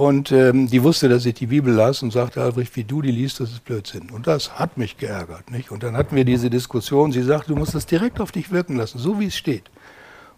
[0.00, 3.10] Und ähm, die wusste, dass ich die Bibel las und sagte, Albrecht, wie du die
[3.10, 4.08] liest, das ist Blödsinn.
[4.08, 5.50] Und das hat mich geärgert.
[5.50, 5.70] Nicht?
[5.70, 7.12] Und dann hatten wir diese Diskussion.
[7.12, 9.64] Sie sagte, du musst das direkt auf dich wirken lassen, so wie es steht.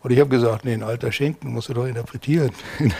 [0.03, 2.51] Und ich habe gesagt, nee, ein alter Schinken musst du doch interpretieren.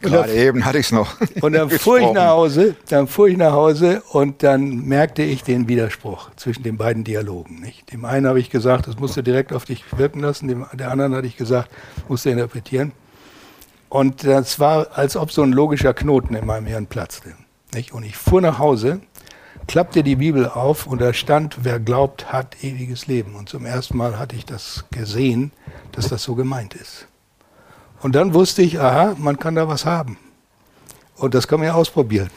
[0.00, 1.14] Gerade eben hatte ich es noch.
[1.42, 5.44] Und dann fuhr ich nach Hause, dann fuhr ich nach Hause und dann merkte ich
[5.44, 7.60] den Widerspruch zwischen den beiden Dialogen.
[7.60, 7.92] Nicht?
[7.92, 10.90] Dem einen habe ich gesagt, das musst du direkt auf dich wirken lassen, dem der
[10.90, 11.70] anderen hatte ich gesagt,
[12.08, 12.92] musst du interpretieren.
[13.92, 17.34] Und das war, als ob so ein logischer Knoten in meinem Hirn platzte.
[17.74, 17.92] Nicht?
[17.92, 19.02] Und ich fuhr nach Hause,
[19.66, 23.34] klappte die Bibel auf und da stand, wer glaubt, hat ewiges Leben.
[23.34, 25.52] Und zum ersten Mal hatte ich das gesehen,
[25.92, 27.06] dass das so gemeint ist.
[28.00, 30.16] Und dann wusste ich, aha, man kann da was haben.
[31.16, 32.30] Und das kann man ja ausprobieren.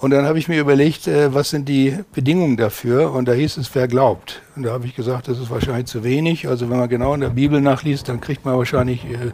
[0.00, 3.12] Und dann habe ich mir überlegt, äh, was sind die Bedingungen dafür?
[3.12, 4.42] Und da hieß es, wer glaubt.
[4.56, 6.48] Und da habe ich gesagt, das ist wahrscheinlich zu wenig.
[6.48, 9.32] Also wenn man genau in der Bibel nachliest, dann kriegt man wahrscheinlich äh,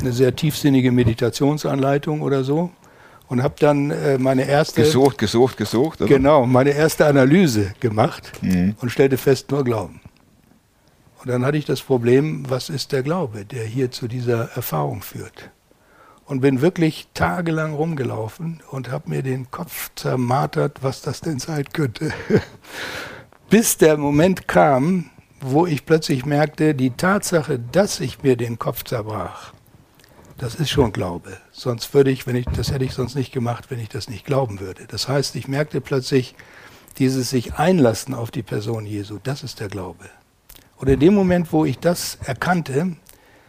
[0.00, 2.70] eine sehr tiefsinnige Meditationsanleitung oder so.
[3.28, 4.82] Und habe dann äh, meine erste...
[4.82, 6.00] Gesucht, gesucht, gesucht.
[6.00, 6.08] Oder?
[6.08, 8.74] Genau, meine erste Analyse gemacht mhm.
[8.80, 10.00] und stellte fest, nur Glauben.
[11.22, 15.02] Und dann hatte ich das Problem, was ist der Glaube, der hier zu dieser Erfahrung
[15.02, 15.50] führt?
[16.30, 21.64] Und bin wirklich tagelang rumgelaufen und habe mir den Kopf zermartert, was das denn sein
[21.72, 22.12] könnte.
[23.50, 28.84] Bis der Moment kam, wo ich plötzlich merkte, die Tatsache, dass ich mir den Kopf
[28.84, 29.52] zerbrach,
[30.38, 31.36] das ist schon Glaube.
[31.50, 34.24] Sonst würde ich, wenn ich, das hätte ich sonst nicht gemacht, wenn ich das nicht
[34.24, 34.86] glauben würde.
[34.86, 36.36] Das heißt, ich merkte plötzlich,
[36.98, 40.08] dieses sich einlassen auf die Person Jesu, das ist der Glaube.
[40.76, 42.94] Und in dem Moment, wo ich das erkannte,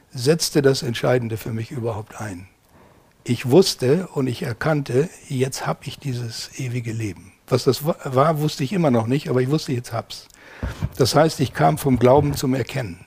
[0.09, 2.47] setzte das Entscheidende für mich überhaupt ein
[3.23, 7.33] ich wusste und ich erkannte, jetzt habe ich dieses ewige Leben.
[7.47, 10.27] Was das war, wusste ich immer noch nicht, aber ich wusste, jetzt hab's.
[10.97, 12.99] Das heißt, ich kam vom Glauben zum Erkennen.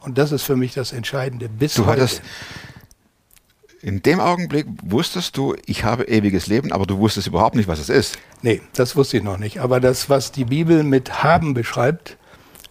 [0.00, 2.02] Und das ist für mich das Entscheidende bis du heute.
[2.02, 2.22] Hattest,
[3.82, 7.78] in dem Augenblick wusstest du, ich habe ewiges Leben, aber du wusstest überhaupt nicht, was
[7.78, 8.18] es ist.
[8.42, 9.60] Nee, das wusste ich noch nicht.
[9.60, 12.16] Aber das, was die Bibel mit haben beschreibt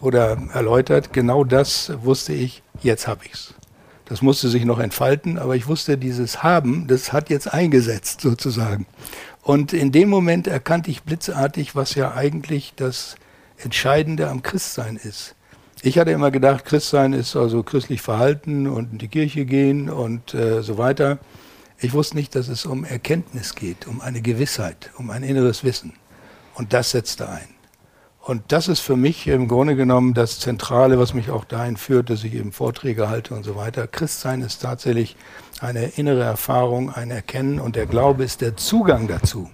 [0.00, 3.54] oder erläutert, genau das wusste ich, jetzt habe ich's.
[4.10, 8.86] Das musste sich noch entfalten, aber ich wusste, dieses Haben, das hat jetzt eingesetzt sozusagen.
[9.40, 13.14] Und in dem Moment erkannte ich blitzartig, was ja eigentlich das
[13.56, 15.36] Entscheidende am Christsein ist.
[15.82, 20.34] Ich hatte immer gedacht, Christsein ist also christlich verhalten und in die Kirche gehen und
[20.34, 21.20] äh, so weiter.
[21.78, 25.92] Ich wusste nicht, dass es um Erkenntnis geht, um eine Gewissheit, um ein inneres Wissen.
[26.54, 27.59] Und das setzte ein.
[28.30, 32.10] Und das ist für mich im Grunde genommen das Zentrale, was mich auch dahin führt,
[32.10, 33.88] dass ich eben Vorträge halte und so weiter.
[33.88, 35.16] Christsein ist tatsächlich
[35.58, 39.50] eine innere Erfahrung, ein Erkennen und der Glaube ist der Zugang dazu.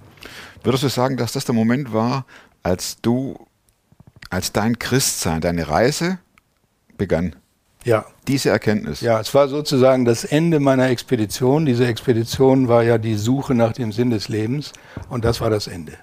[0.63, 2.27] Würdest du sagen, dass das der Moment war,
[2.63, 3.47] als du,
[4.29, 6.19] als dein Christsein, deine Reise
[6.99, 7.35] begann?
[7.83, 9.01] Ja, Diese Erkenntnis.
[9.01, 11.65] ja, es war sozusagen das Ende meiner Expedition.
[11.65, 14.75] Diese Expedition war ja die Suche nach dem Sinn des Lebens
[15.09, 15.95] und das war das Ende.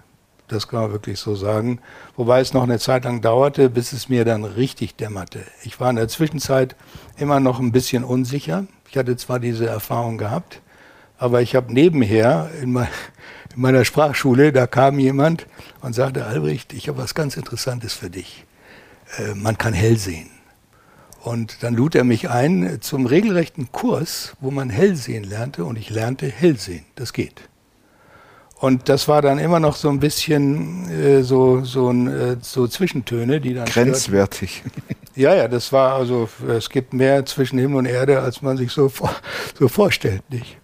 [0.53, 1.79] Das kann man wirklich so sagen.
[2.15, 5.43] Wobei es noch eine Zeit lang dauerte, bis es mir dann richtig dämmerte.
[5.63, 6.75] Ich war in der Zwischenzeit
[7.17, 8.65] immer noch ein bisschen unsicher.
[8.89, 10.61] Ich hatte zwar diese Erfahrung gehabt,
[11.17, 12.89] aber ich habe nebenher in, mei-
[13.55, 15.47] in meiner Sprachschule, da kam jemand
[15.81, 18.45] und sagte, Albrecht, ich habe was ganz Interessantes für dich.
[19.17, 20.29] Äh, man kann hell sehen.
[21.21, 25.89] Und dann lud er mich ein zum regelrechten Kurs, wo man Hellsehen lernte und ich
[25.89, 26.85] lernte Hellsehen.
[26.95, 27.49] Das geht.
[28.63, 32.65] Und das war dann immer noch so ein bisschen äh, so, so, ein, äh, so
[32.65, 33.65] Zwischentöne, die dann.
[33.65, 34.63] Grenzwertig.
[35.15, 38.71] Ja, ja, das war also, es gibt mehr zwischen Himmel und Erde, als man sich
[38.71, 39.13] so, vor,
[39.59, 40.57] so vorstellt, nicht?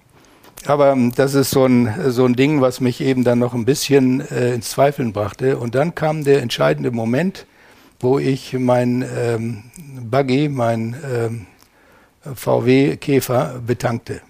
[0.66, 3.66] Aber ähm, das ist so ein, so ein Ding, was mich eben dann noch ein
[3.66, 5.60] bisschen äh, ins Zweifeln brachte.
[5.60, 7.46] Und dann kam der entscheidende Moment,
[8.00, 9.64] wo ich mein ähm,
[10.10, 11.46] Buggy, mein ähm,
[12.34, 14.22] VW Käfer betankte.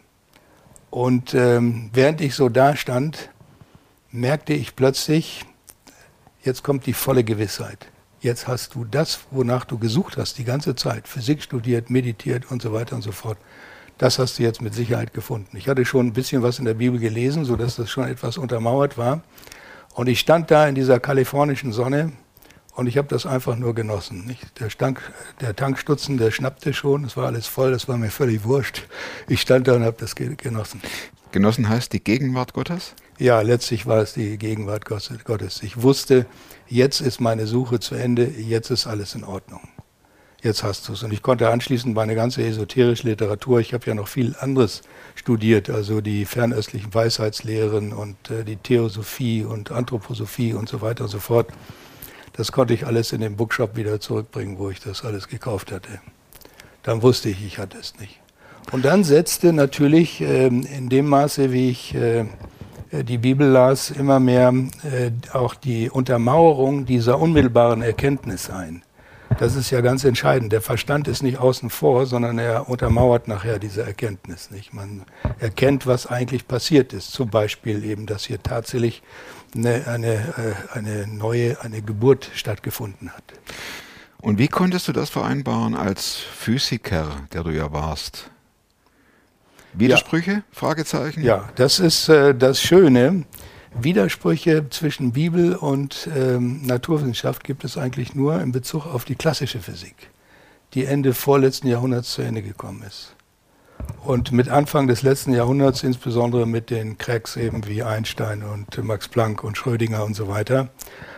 [0.89, 3.29] Und ähm, während ich so da stand,
[4.11, 5.45] merkte ich plötzlich,
[6.43, 7.87] jetzt kommt die volle Gewissheit.
[8.21, 12.61] Jetzt hast du das, wonach du gesucht hast, die ganze Zeit, Physik studiert, meditiert und
[12.61, 13.37] so weiter und so fort.
[13.97, 15.55] Das hast du jetzt mit Sicherheit gefunden.
[15.57, 18.97] Ich hatte schon ein bisschen was in der Bibel gelesen, sodass das schon etwas untermauert
[18.97, 19.23] war.
[19.93, 22.13] Und ich stand da in dieser kalifornischen Sonne
[22.75, 24.35] und ich habe das einfach nur genossen.
[24.59, 25.01] Der, Stank,
[25.41, 28.83] der Tankstutzen, der schnappte schon, es war alles voll, das war mir völlig wurscht.
[29.27, 30.81] Ich stand da und habe das ge- genossen.
[31.31, 32.95] Genossen heißt die Gegenwart Gottes?
[33.19, 35.61] Ja, letztlich war es die Gegenwart Gott- Gottes.
[35.61, 36.25] Ich wusste,
[36.67, 39.61] jetzt ist meine Suche zu Ende, jetzt ist alles in Ordnung.
[40.41, 41.03] Jetzt hast du es.
[41.03, 44.81] Und ich konnte anschließend meine ganze esoterische Literatur, ich habe ja noch viel anderes
[45.15, 51.09] studiert, also die fernöstlichen Weisheitslehren und äh, die Theosophie und Anthroposophie und so weiter und
[51.09, 51.49] so fort.
[52.33, 55.99] Das konnte ich alles in den Bookshop wieder zurückbringen, wo ich das alles gekauft hatte.
[56.83, 58.21] Dann wusste ich, ich hatte es nicht.
[58.71, 62.25] Und dann setzte natürlich ähm, in dem Maße, wie ich äh,
[62.91, 68.83] äh, die Bibel las, immer mehr äh, auch die Untermauerung dieser unmittelbaren Erkenntnis ein.
[69.37, 70.51] Das ist ja ganz entscheidend.
[70.51, 74.49] Der Verstand ist nicht außen vor, sondern er untermauert nachher diese Erkenntnis.
[74.49, 74.73] Nicht?
[74.73, 75.03] Man
[75.39, 77.11] erkennt, was eigentlich passiert ist.
[77.11, 79.03] Zum Beispiel eben, dass hier tatsächlich
[79.55, 80.33] eine, eine,
[80.73, 83.23] eine neue, eine Geburt stattgefunden hat.
[84.19, 88.31] Und wie konntest du das vereinbaren als Physiker, der du ja warst?
[89.73, 90.43] Widersprüche?
[90.51, 91.23] Fragezeichen?
[91.23, 93.25] Ja, das ist äh, das Schöne.
[93.73, 99.59] Widersprüche zwischen Bibel und ähm, Naturwissenschaft gibt es eigentlich nur in Bezug auf die klassische
[99.59, 100.09] Physik,
[100.73, 103.15] die Ende vorletzten Jahrhunderts zu Ende gekommen ist.
[104.03, 109.07] Und mit Anfang des letzten Jahrhunderts, insbesondere mit den Cracks eben wie Einstein und Max
[109.07, 110.69] Planck und Schrödinger und so weiter,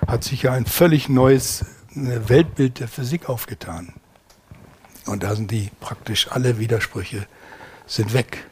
[0.06, 1.62] hat sich ja ein völlig neues
[1.96, 3.94] äh, Weltbild der Physik aufgetan.
[5.06, 7.26] Und da sind die praktisch alle Widersprüche
[7.92, 8.46] sind weg.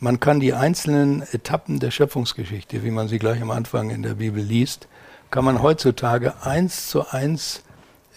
[0.00, 4.14] Man kann die einzelnen Etappen der Schöpfungsgeschichte, wie man sie gleich am Anfang in der
[4.14, 4.88] Bibel liest,
[5.30, 7.62] kann man heutzutage eins zu eins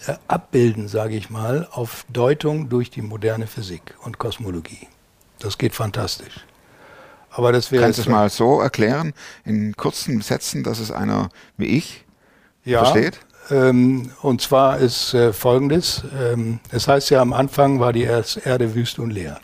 [0.06, 4.88] äh, abbilden, sage ich mal, auf Deutung durch die moderne Physik und Kosmologie.
[5.38, 6.44] Das geht fantastisch.
[7.30, 9.12] Aber das wäre Kannst du es mal so erklären,
[9.44, 12.04] in kurzen Sätzen, dass es einer wie ich
[12.64, 13.20] ja, versteht?
[13.50, 18.40] Ähm, und zwar ist äh, folgendes: ähm, Es heißt ja, am Anfang war die Erd-
[18.44, 19.40] Erde wüst und leer.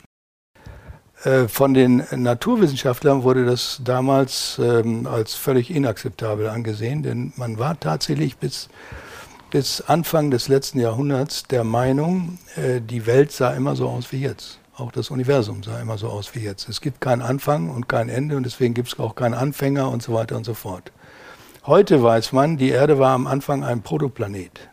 [1.25, 7.79] Äh, von den Naturwissenschaftlern wurde das damals ähm, als völlig inakzeptabel angesehen, denn man war
[7.79, 8.71] tatsächlich bis,
[9.51, 14.21] bis Anfang des letzten Jahrhunderts der Meinung, äh, die Welt sah immer so aus wie
[14.23, 14.61] jetzt.
[14.77, 16.71] Auch das Universum sah immer so aus wie jetzt.
[16.71, 20.03] Es gibt keinen Anfang und kein Ende und deswegen gibt es auch keinen Anfänger und
[20.03, 20.91] so weiter und so fort.
[21.67, 24.70] Heute weiß man, die Erde war am Anfang ein Protoplanet.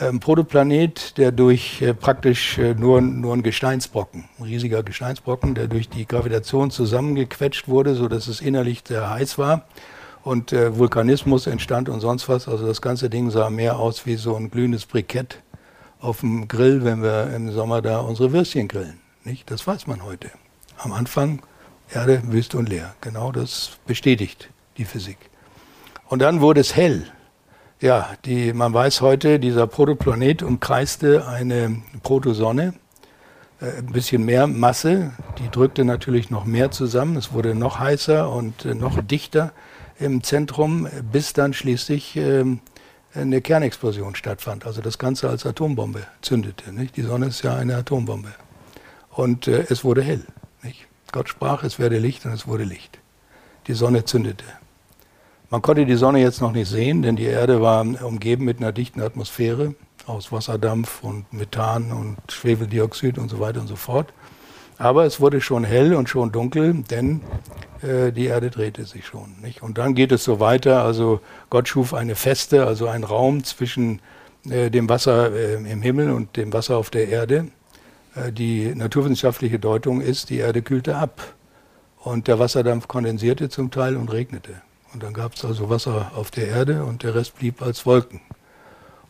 [0.00, 5.66] Ein Protoplanet, der durch äh, praktisch äh, nur, nur ein Gesteinsbrocken, ein riesiger Gesteinsbrocken, der
[5.66, 9.66] durch die Gravitation zusammengequetscht wurde, sodass es innerlich sehr heiß war
[10.22, 12.46] und äh, Vulkanismus entstand und sonst was.
[12.46, 15.42] Also das ganze Ding sah mehr aus wie so ein glühendes Brikett
[16.00, 19.00] auf dem Grill, wenn wir im Sommer da unsere Würstchen grillen.
[19.24, 19.50] Nicht?
[19.50, 20.30] Das weiß man heute.
[20.76, 21.42] Am Anfang
[21.92, 22.94] Erde, Wüste und leer.
[23.00, 25.18] Genau das bestätigt die Physik.
[26.08, 27.06] Und dann wurde es hell.
[27.80, 32.74] Ja, die, man weiß heute, dieser Protoplanet umkreiste eine Protosonne,
[33.60, 38.32] äh, ein bisschen mehr Masse, die drückte natürlich noch mehr zusammen, es wurde noch heißer
[38.32, 39.52] und äh, noch dichter
[40.00, 42.58] im Zentrum, bis dann schließlich ähm,
[43.14, 46.72] eine Kernexplosion stattfand, also das Ganze als Atombombe zündete.
[46.72, 46.96] Nicht?
[46.96, 48.34] Die Sonne ist ja eine Atombombe.
[49.10, 50.24] Und äh, es wurde hell.
[50.64, 50.88] Nicht?
[51.12, 52.98] Gott sprach, es werde Licht und es wurde Licht.
[53.68, 54.44] Die Sonne zündete.
[55.50, 58.70] Man konnte die Sonne jetzt noch nicht sehen, denn die Erde war umgeben mit einer
[58.70, 59.74] dichten Atmosphäre
[60.06, 64.12] aus Wasserdampf und Methan und Schwefeldioxid und so weiter und so fort.
[64.76, 67.22] Aber es wurde schon hell und schon dunkel, denn
[67.82, 69.36] äh, die Erde drehte sich schon.
[69.42, 69.62] Nicht?
[69.62, 70.84] Und dann geht es so weiter.
[70.84, 74.00] Also Gott schuf eine Feste, also einen Raum zwischen
[74.50, 77.48] äh, dem Wasser äh, im Himmel und dem Wasser auf der Erde.
[78.14, 81.34] Äh, die naturwissenschaftliche Deutung ist, die Erde kühlte ab
[81.98, 84.60] und der Wasserdampf kondensierte zum Teil und regnete.
[84.92, 88.20] Und dann gab es also Wasser auf der Erde und der Rest blieb als Wolken.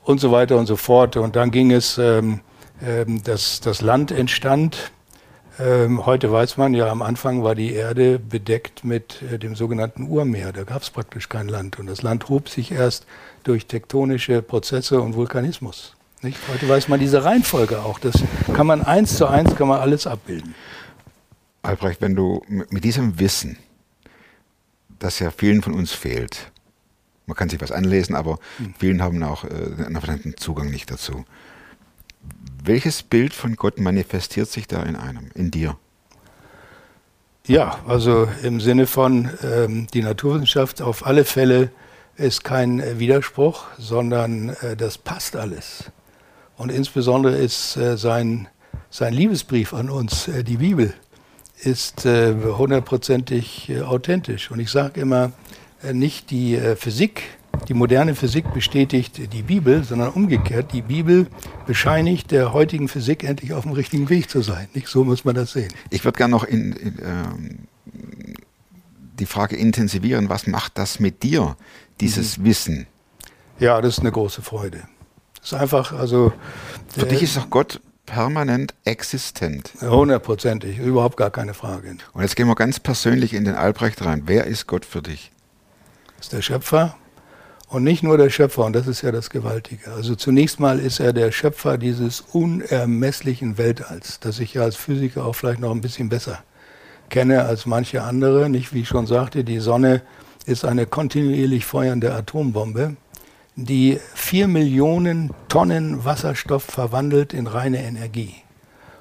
[0.03, 1.17] Und so weiter und so fort.
[1.17, 2.41] Und dann ging es, ähm,
[2.83, 4.91] ähm, das, das Land entstand
[5.61, 10.05] ähm, heute weiß man ja, am Anfang war die Erde bedeckt mit äh, dem sogenannten
[10.05, 10.53] Urmeer.
[10.53, 11.81] Da gab es praktisch kein Land.
[11.81, 13.07] Und das Land hob sich erst
[13.43, 15.97] durch tektonische Prozesse und Vulkanismus.
[16.23, 16.39] Nicht?
[16.53, 17.99] Heute weiß man diese Reihenfolge auch.
[17.99, 18.15] Das
[18.55, 20.55] kann man eins zu eins kann man alles abbilden.
[21.63, 23.59] Albrecht, wenn du mit diesem Wissen,
[24.99, 26.51] das ja vielen von uns fehlt,
[27.27, 28.75] man kann sich was anlesen, aber hm.
[28.79, 31.25] vielen haben auch äh, einen Zugang nicht dazu.
[32.65, 35.77] Welches Bild von Gott manifestiert sich da in einem, in dir?
[37.47, 41.71] Ja, also im Sinne von, ähm, die Naturwissenschaft auf alle Fälle
[42.17, 45.85] ist kein äh, Widerspruch, sondern äh, das passt alles.
[46.57, 48.49] Und insbesondere ist äh, sein,
[48.91, 50.93] sein Liebesbrief an uns, äh, die Bibel,
[51.63, 54.51] ist äh, hundertprozentig äh, authentisch.
[54.51, 55.33] Und ich sage immer,
[55.93, 61.27] nicht die Physik die moderne Physik bestätigt die Bibel, sondern umgekehrt, die Bibel
[61.67, 64.69] bescheinigt der heutigen Physik endlich auf dem richtigen Weg zu sein.
[64.75, 65.73] Nicht so muss man das sehen.
[65.91, 67.59] Ich würde gerne noch in, in, ähm,
[69.19, 71.57] die Frage intensivieren, was macht das mit dir,
[72.01, 72.45] dieses mhm.
[72.45, 72.87] Wissen?
[73.59, 74.83] Ja, das ist eine große Freude.
[75.41, 76.33] Das ist einfach, also.
[76.89, 79.73] Für dich ist doch Gott permanent existent.
[79.81, 81.97] Hundertprozentig, überhaupt gar keine Frage.
[82.13, 84.23] Und jetzt gehen wir ganz persönlich in den Albrecht rein.
[84.27, 85.31] Wer ist Gott für dich?
[86.17, 86.97] Das ist der Schöpfer,
[87.71, 89.93] und nicht nur der Schöpfer, und das ist ja das Gewaltige.
[89.93, 95.27] Also zunächst mal ist er der Schöpfer dieses unermesslichen Weltalls, das ich ja als Physiker
[95.27, 96.39] auch vielleicht noch ein bisschen besser
[97.11, 98.49] kenne als manche andere.
[98.49, 100.01] Nicht, wie ich schon sagte, die Sonne
[100.47, 102.97] ist eine kontinuierlich feuernde Atombombe,
[103.67, 108.35] die vier Millionen Tonnen Wasserstoff verwandelt in reine Energie.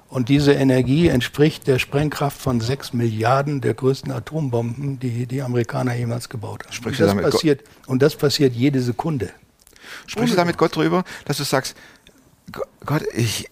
[0.10, 5.94] Und diese Energie entspricht der Sprengkraft von sechs Milliarden der größten Atombomben, die die Amerikaner
[5.94, 6.74] jemals gebaut haben.
[6.74, 9.30] Sprichst und, das passiert, und das passiert jede Sekunde.
[10.08, 11.76] Sprichst du da mit Gott drüber, dass du sagst,
[12.86, 13.50] Gott, ich,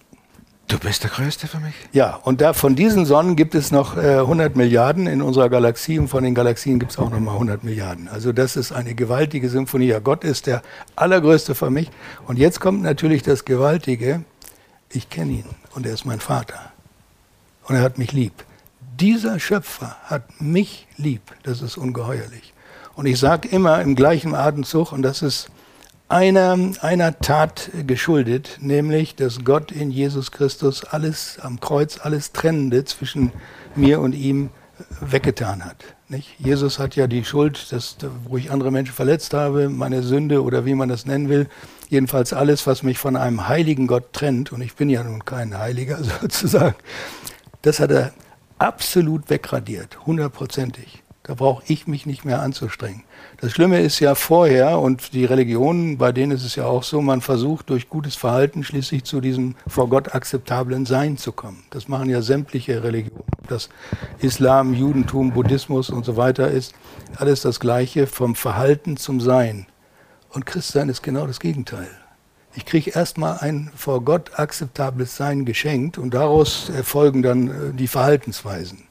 [0.67, 1.73] du bist der Größte für mich?
[1.91, 5.99] Ja, und da von diesen Sonnen gibt es noch äh, 100 Milliarden in unserer Galaxie
[5.99, 8.07] und von den Galaxien gibt es auch noch mal 100 Milliarden.
[8.07, 9.87] Also das ist eine gewaltige Symphonie.
[9.87, 10.61] Ja, Gott ist der
[10.95, 11.89] allergrößte für mich.
[12.27, 14.23] Und jetzt kommt natürlich das Gewaltige,
[14.89, 16.71] ich kenne ihn und er ist mein Vater.
[17.67, 18.33] Und er hat mich lieb.
[18.99, 21.21] Dieser Schöpfer hat mich lieb.
[21.43, 22.53] Das ist ungeheuerlich.
[22.95, 25.49] Und ich sage immer im gleichen Atemzug, und das ist
[26.15, 32.85] einer, einer Tat geschuldet, nämlich, dass Gott in Jesus Christus alles am Kreuz, alles Trennende
[32.85, 33.33] zwischen
[33.75, 34.49] mir und ihm
[35.01, 35.83] weggetan hat.
[36.07, 36.39] Nicht?
[36.39, 40.65] Jesus hat ja die Schuld, dass, wo ich andere Menschen verletzt habe, meine Sünde oder
[40.65, 41.49] wie man das nennen will,
[41.89, 45.57] jedenfalls alles, was mich von einem heiligen Gott trennt, und ich bin ja nun kein
[45.57, 46.75] Heiliger sozusagen,
[47.61, 48.13] das hat er
[48.57, 51.03] absolut wegradiert, hundertprozentig.
[51.23, 53.03] Da brauche ich mich nicht mehr anzustrengen.
[53.41, 57.01] Das Schlimme ist ja vorher, und die Religionen, bei denen ist es ja auch so,
[57.01, 61.63] man versucht durch gutes Verhalten schließlich zu diesem vor Gott akzeptablen Sein zu kommen.
[61.69, 63.23] Das machen ja sämtliche Religionen.
[63.47, 63.69] Das
[64.19, 66.73] Islam, Judentum, Buddhismus und so weiter ist,
[67.17, 69.67] alles das Gleiche vom Verhalten zum Sein.
[70.29, 71.89] Und Christsein ist genau das Gegenteil.
[72.55, 77.87] Ich kriege erstmal ein vor Gott akzeptables Sein geschenkt und daraus folgen dann äh, die
[77.87, 78.83] Verhaltensweisen.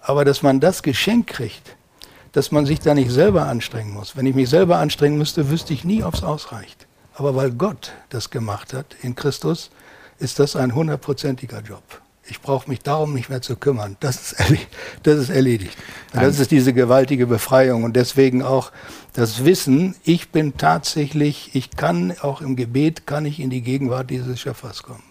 [0.00, 1.76] Aber dass man das Geschenk kriegt,
[2.34, 4.16] dass man sich da nicht selber anstrengen muss.
[4.16, 6.86] Wenn ich mich selber anstrengen müsste, wüsste ich nie, ob es ausreicht.
[7.14, 9.70] Aber weil Gott das gemacht hat in Christus,
[10.18, 11.82] ist das ein hundertprozentiger Job.
[12.26, 13.96] Ich brauche mich darum nicht mehr zu kümmern.
[14.00, 14.68] Das ist, erledigt.
[15.04, 15.76] Das ist erledigt.
[16.12, 18.72] Und das ist diese gewaltige Befreiung und deswegen auch
[19.12, 24.10] das Wissen, ich bin tatsächlich, ich kann auch im Gebet, kann ich in die Gegenwart
[24.10, 25.04] dieses Schöpfers kommen.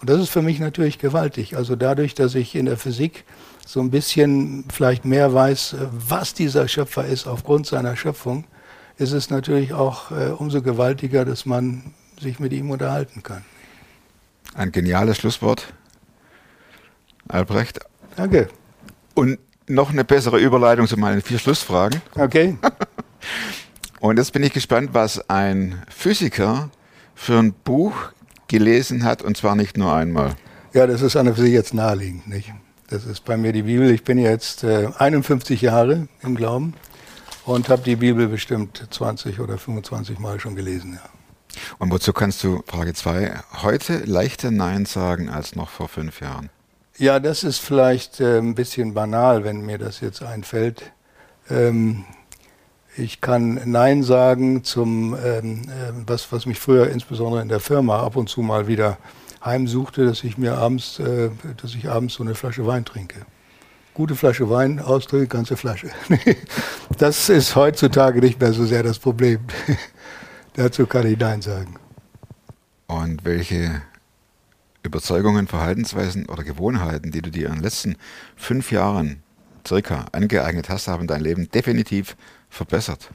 [0.00, 1.56] Und das ist für mich natürlich gewaltig.
[1.56, 3.24] Also dadurch, dass ich in der Physik
[3.68, 8.44] so ein bisschen vielleicht mehr weiß, was dieser Schöpfer ist aufgrund seiner Schöpfung,
[8.96, 13.44] ist es natürlich auch äh, umso gewaltiger, dass man sich mit ihm unterhalten kann.
[14.54, 15.74] Ein geniales Schlusswort.
[17.28, 17.80] Albrecht.
[18.16, 18.48] Danke.
[19.12, 22.00] Und noch eine bessere Überleitung zu meinen vier Schlussfragen.
[22.14, 22.56] Okay.
[24.00, 26.70] Und jetzt bin ich gespannt, was ein Physiker
[27.14, 27.92] für ein Buch
[28.46, 30.36] gelesen hat, und zwar nicht nur einmal.
[30.72, 32.50] Ja, das ist an und für sich jetzt naheliegend, nicht?
[32.90, 33.90] Das ist bei mir die Bibel.
[33.90, 36.72] Ich bin jetzt äh, 51 Jahre im Glauben
[37.44, 40.94] und habe die Bibel bestimmt 20 oder 25 Mal schon gelesen.
[40.94, 41.10] Ja.
[41.78, 46.48] Und wozu kannst du, Frage 2, heute leichter Nein sagen als noch vor fünf Jahren?
[46.96, 50.90] Ja, das ist vielleicht äh, ein bisschen banal, wenn mir das jetzt einfällt.
[51.50, 52.06] Ähm,
[52.96, 58.02] ich kann Nein sagen zum, ähm, äh, was, was mich früher insbesondere in der Firma
[58.02, 58.96] ab und zu mal wieder
[59.44, 61.30] heimsuchte, dass ich mir abends, äh,
[61.60, 63.26] dass ich abends so eine Flasche Wein trinke.
[63.94, 65.90] Gute Flasche Wein, austrinke, ganze Flasche.
[66.98, 69.40] das ist heutzutage nicht mehr so sehr das Problem.
[70.54, 71.76] Dazu kann ich Nein sagen.
[72.86, 73.82] Und welche
[74.82, 77.96] Überzeugungen, Verhaltensweisen oder Gewohnheiten, die du dir in den letzten
[78.36, 79.22] fünf Jahren
[79.66, 82.16] circa angeeignet hast, haben dein Leben definitiv
[82.48, 83.10] verbessert?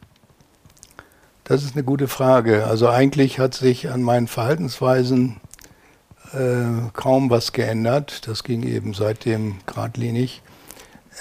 [1.43, 2.65] Das ist eine gute Frage.
[2.67, 5.41] Also eigentlich hat sich an meinen Verhaltensweisen
[6.34, 8.27] äh, kaum was geändert.
[8.27, 10.41] Das ging eben seitdem geradlinig.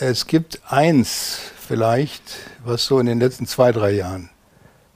[0.01, 2.23] Es gibt eins vielleicht,
[2.65, 4.31] was so in den letzten zwei, drei Jahren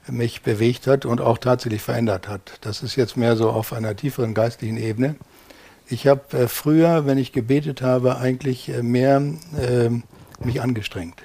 [0.08, 2.58] mich bewegt hat und auch tatsächlich verändert hat.
[2.60, 5.16] Das ist jetzt mehr so auf einer tieferen geistlichen Ebene.
[5.88, 9.22] Ich habe äh, früher, wenn ich gebetet habe, eigentlich äh, mehr
[9.60, 9.90] äh,
[10.44, 11.22] mich angestrengt.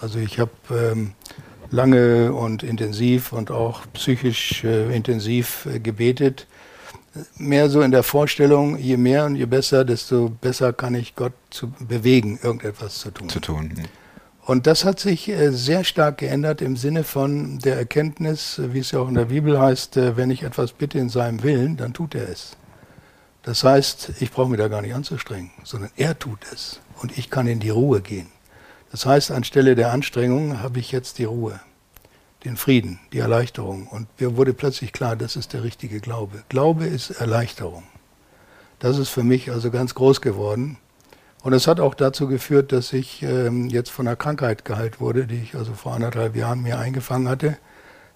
[0.00, 1.12] Also ich habe ähm,
[1.70, 6.46] lange und intensiv und auch psychisch äh, intensiv äh, gebetet.
[7.36, 11.32] Mehr so in der Vorstellung, je mehr und je besser, desto besser kann ich Gott
[11.50, 13.28] zu bewegen, irgendetwas zu tun.
[13.28, 13.70] Zu tun.
[13.76, 13.84] hm.
[14.46, 18.90] Und das hat sich äh, sehr stark geändert im Sinne von der Erkenntnis, wie es
[18.90, 21.94] ja auch in der Bibel heißt, äh, wenn ich etwas bitte in seinem Willen, dann
[21.94, 22.56] tut er es.
[23.42, 27.30] Das heißt, ich brauche mich da gar nicht anzustrengen, sondern er tut es und ich
[27.30, 28.26] kann in die Ruhe gehen.
[28.90, 31.58] Das heißt, anstelle der Anstrengung habe ich jetzt die Ruhe,
[32.44, 33.86] den Frieden, die Erleichterung.
[33.86, 36.42] Und mir wurde plötzlich klar, das ist der richtige Glaube.
[36.48, 37.84] Glaube ist Erleichterung.
[38.78, 40.76] Das ist für mich also ganz groß geworden.
[41.42, 45.26] Und es hat auch dazu geführt, dass ich ähm, jetzt von einer Krankheit geheilt wurde,
[45.26, 47.58] die ich also vor anderthalb Jahren mir eingefangen hatte.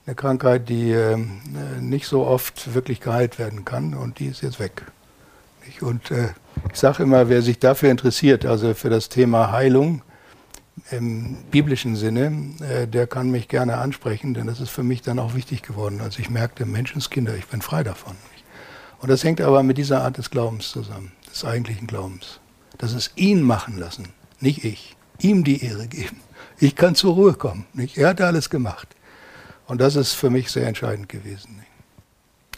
[0.07, 4.43] Eine Krankheit, die ähm, äh, nicht so oft wirklich geheilt werden kann und die ist
[4.43, 4.83] jetzt weg.
[5.83, 6.31] Und äh,
[6.73, 10.03] ich sage immer, wer sich dafür interessiert, also für das Thema Heilung
[10.91, 15.19] im biblischen Sinne, äh, der kann mich gerne ansprechen, denn das ist für mich dann
[15.19, 16.01] auch wichtig geworden.
[16.01, 18.17] Also ich merkte, Menschenskinder, ich bin frei davon.
[19.01, 22.41] Und das hängt aber mit dieser Art des Glaubens zusammen, des eigentlichen Glaubens.
[22.79, 24.09] Das ist ihn machen lassen,
[24.41, 24.97] nicht ich.
[25.21, 26.21] Ihm die Ehre geben.
[26.59, 27.67] Ich kann zur Ruhe kommen.
[27.73, 27.99] Nicht?
[27.99, 28.89] Er hat alles gemacht.
[29.67, 31.63] Und das ist für mich sehr entscheidend gewesen.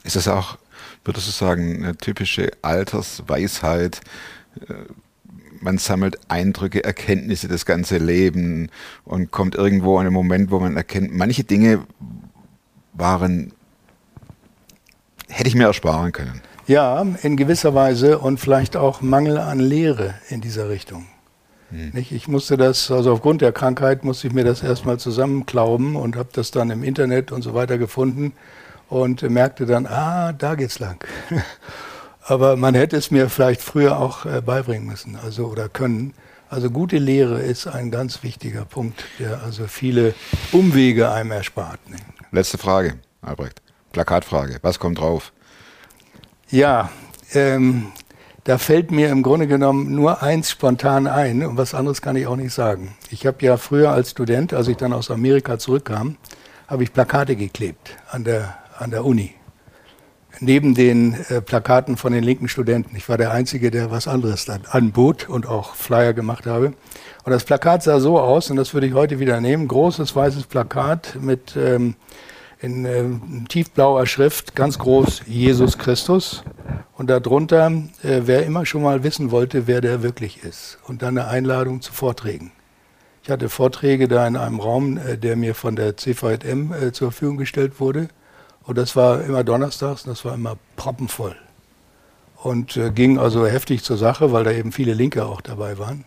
[0.05, 0.59] Ist das auch,
[1.05, 4.01] würdest du sagen, eine typische Altersweisheit?
[5.61, 8.71] Man sammelt Eindrücke, Erkenntnisse, das ganze Leben
[9.05, 11.85] und kommt irgendwo an einen Moment, wo man erkennt, manche Dinge
[12.95, 13.53] waren,
[15.29, 16.41] hätte ich mir ersparen können.
[16.67, 21.07] Ja, in gewisser Weise und vielleicht auch Mangel an Lehre in dieser Richtung.
[21.71, 22.11] Nicht?
[22.11, 26.31] Ich musste das, also aufgrund der Krankheit musste ich mir das erstmal zusammenklauben und habe
[26.33, 28.33] das dann im Internet und so weiter gefunden
[28.89, 31.05] und merkte dann, ah, da geht's lang.
[32.31, 36.15] Aber man hätte es mir vielleicht früher auch äh, beibringen müssen, also oder können.
[36.49, 40.15] Also gute Lehre ist ein ganz wichtiger Punkt, der also viele
[40.53, 41.81] Umwege einem erspart.
[42.31, 43.61] Letzte Frage, Albrecht.
[43.91, 44.61] Plakatfrage.
[44.63, 45.33] Was kommt drauf?
[46.51, 46.91] Ja,
[47.33, 47.89] ähm,
[48.45, 52.29] da fällt mir im Grunde genommen nur eins spontan ein und was anderes kann ich
[52.29, 52.95] auch nicht sagen.
[53.11, 56.17] Ich habe ja früher als Student, als ich dann aus Amerika zurückkam,
[56.69, 59.35] habe ich Plakate geklebt an der, an der Uni.
[60.39, 62.95] Neben den äh, Plakaten von den linken Studenten.
[62.97, 66.73] Ich war der Einzige, der was anderes anbot und auch Flyer gemacht habe.
[67.25, 70.45] Und das Plakat sah so aus, und das würde ich heute wieder nehmen, großes weißes
[70.45, 71.97] Plakat mit ähm,
[72.61, 76.45] in ähm, tiefblauer Schrift, ganz groß, Jesus Christus.
[76.97, 77.73] Und darunter,
[78.03, 80.79] äh, wer immer schon mal wissen wollte, wer der wirklich ist.
[80.87, 82.53] Und dann eine Einladung zu Vorträgen.
[83.23, 87.13] Ich hatte Vorträge da in einem Raum, äh, der mir von der CVM äh, zur
[87.13, 88.09] Verfügung gestellt wurde.
[88.71, 91.35] Und das war immer donnerstags und das war immer proppenvoll.
[92.37, 96.05] Und äh, ging also heftig zur Sache, weil da eben viele Linke auch dabei waren.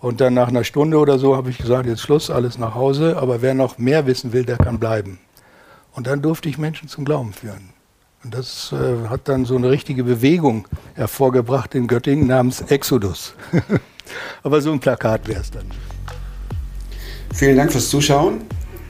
[0.00, 3.18] Und dann nach einer Stunde oder so habe ich gesagt, jetzt Schluss, alles nach Hause.
[3.18, 5.18] Aber wer noch mehr wissen will, der kann bleiben.
[5.92, 7.68] Und dann durfte ich Menschen zum Glauben führen.
[8.24, 13.34] Und das äh, hat dann so eine richtige Bewegung hervorgebracht in Göttingen namens Exodus.
[14.42, 15.66] Aber so ein Plakat wäre es dann.
[17.34, 18.40] Vielen Dank fürs Zuschauen.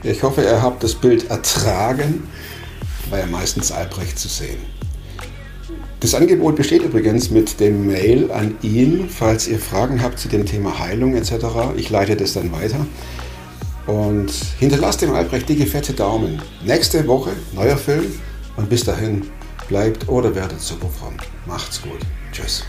[0.01, 2.23] Ich hoffe, ihr habt das Bild ertragen.
[3.11, 4.57] War ja meistens Albrecht zu sehen.
[5.99, 10.47] Das Angebot besteht übrigens mit dem Mail an ihn, falls ihr Fragen habt zu dem
[10.47, 11.33] Thema Heilung etc.
[11.75, 12.87] Ich leite das dann weiter.
[13.85, 16.41] Und hinterlasst dem Albrecht dicke, fette Daumen.
[16.65, 18.05] Nächste Woche neuer Film.
[18.55, 19.27] Und bis dahin
[19.67, 21.13] bleibt oder werdet super fromm.
[21.45, 21.99] Macht's gut.
[22.31, 22.63] Tschüss.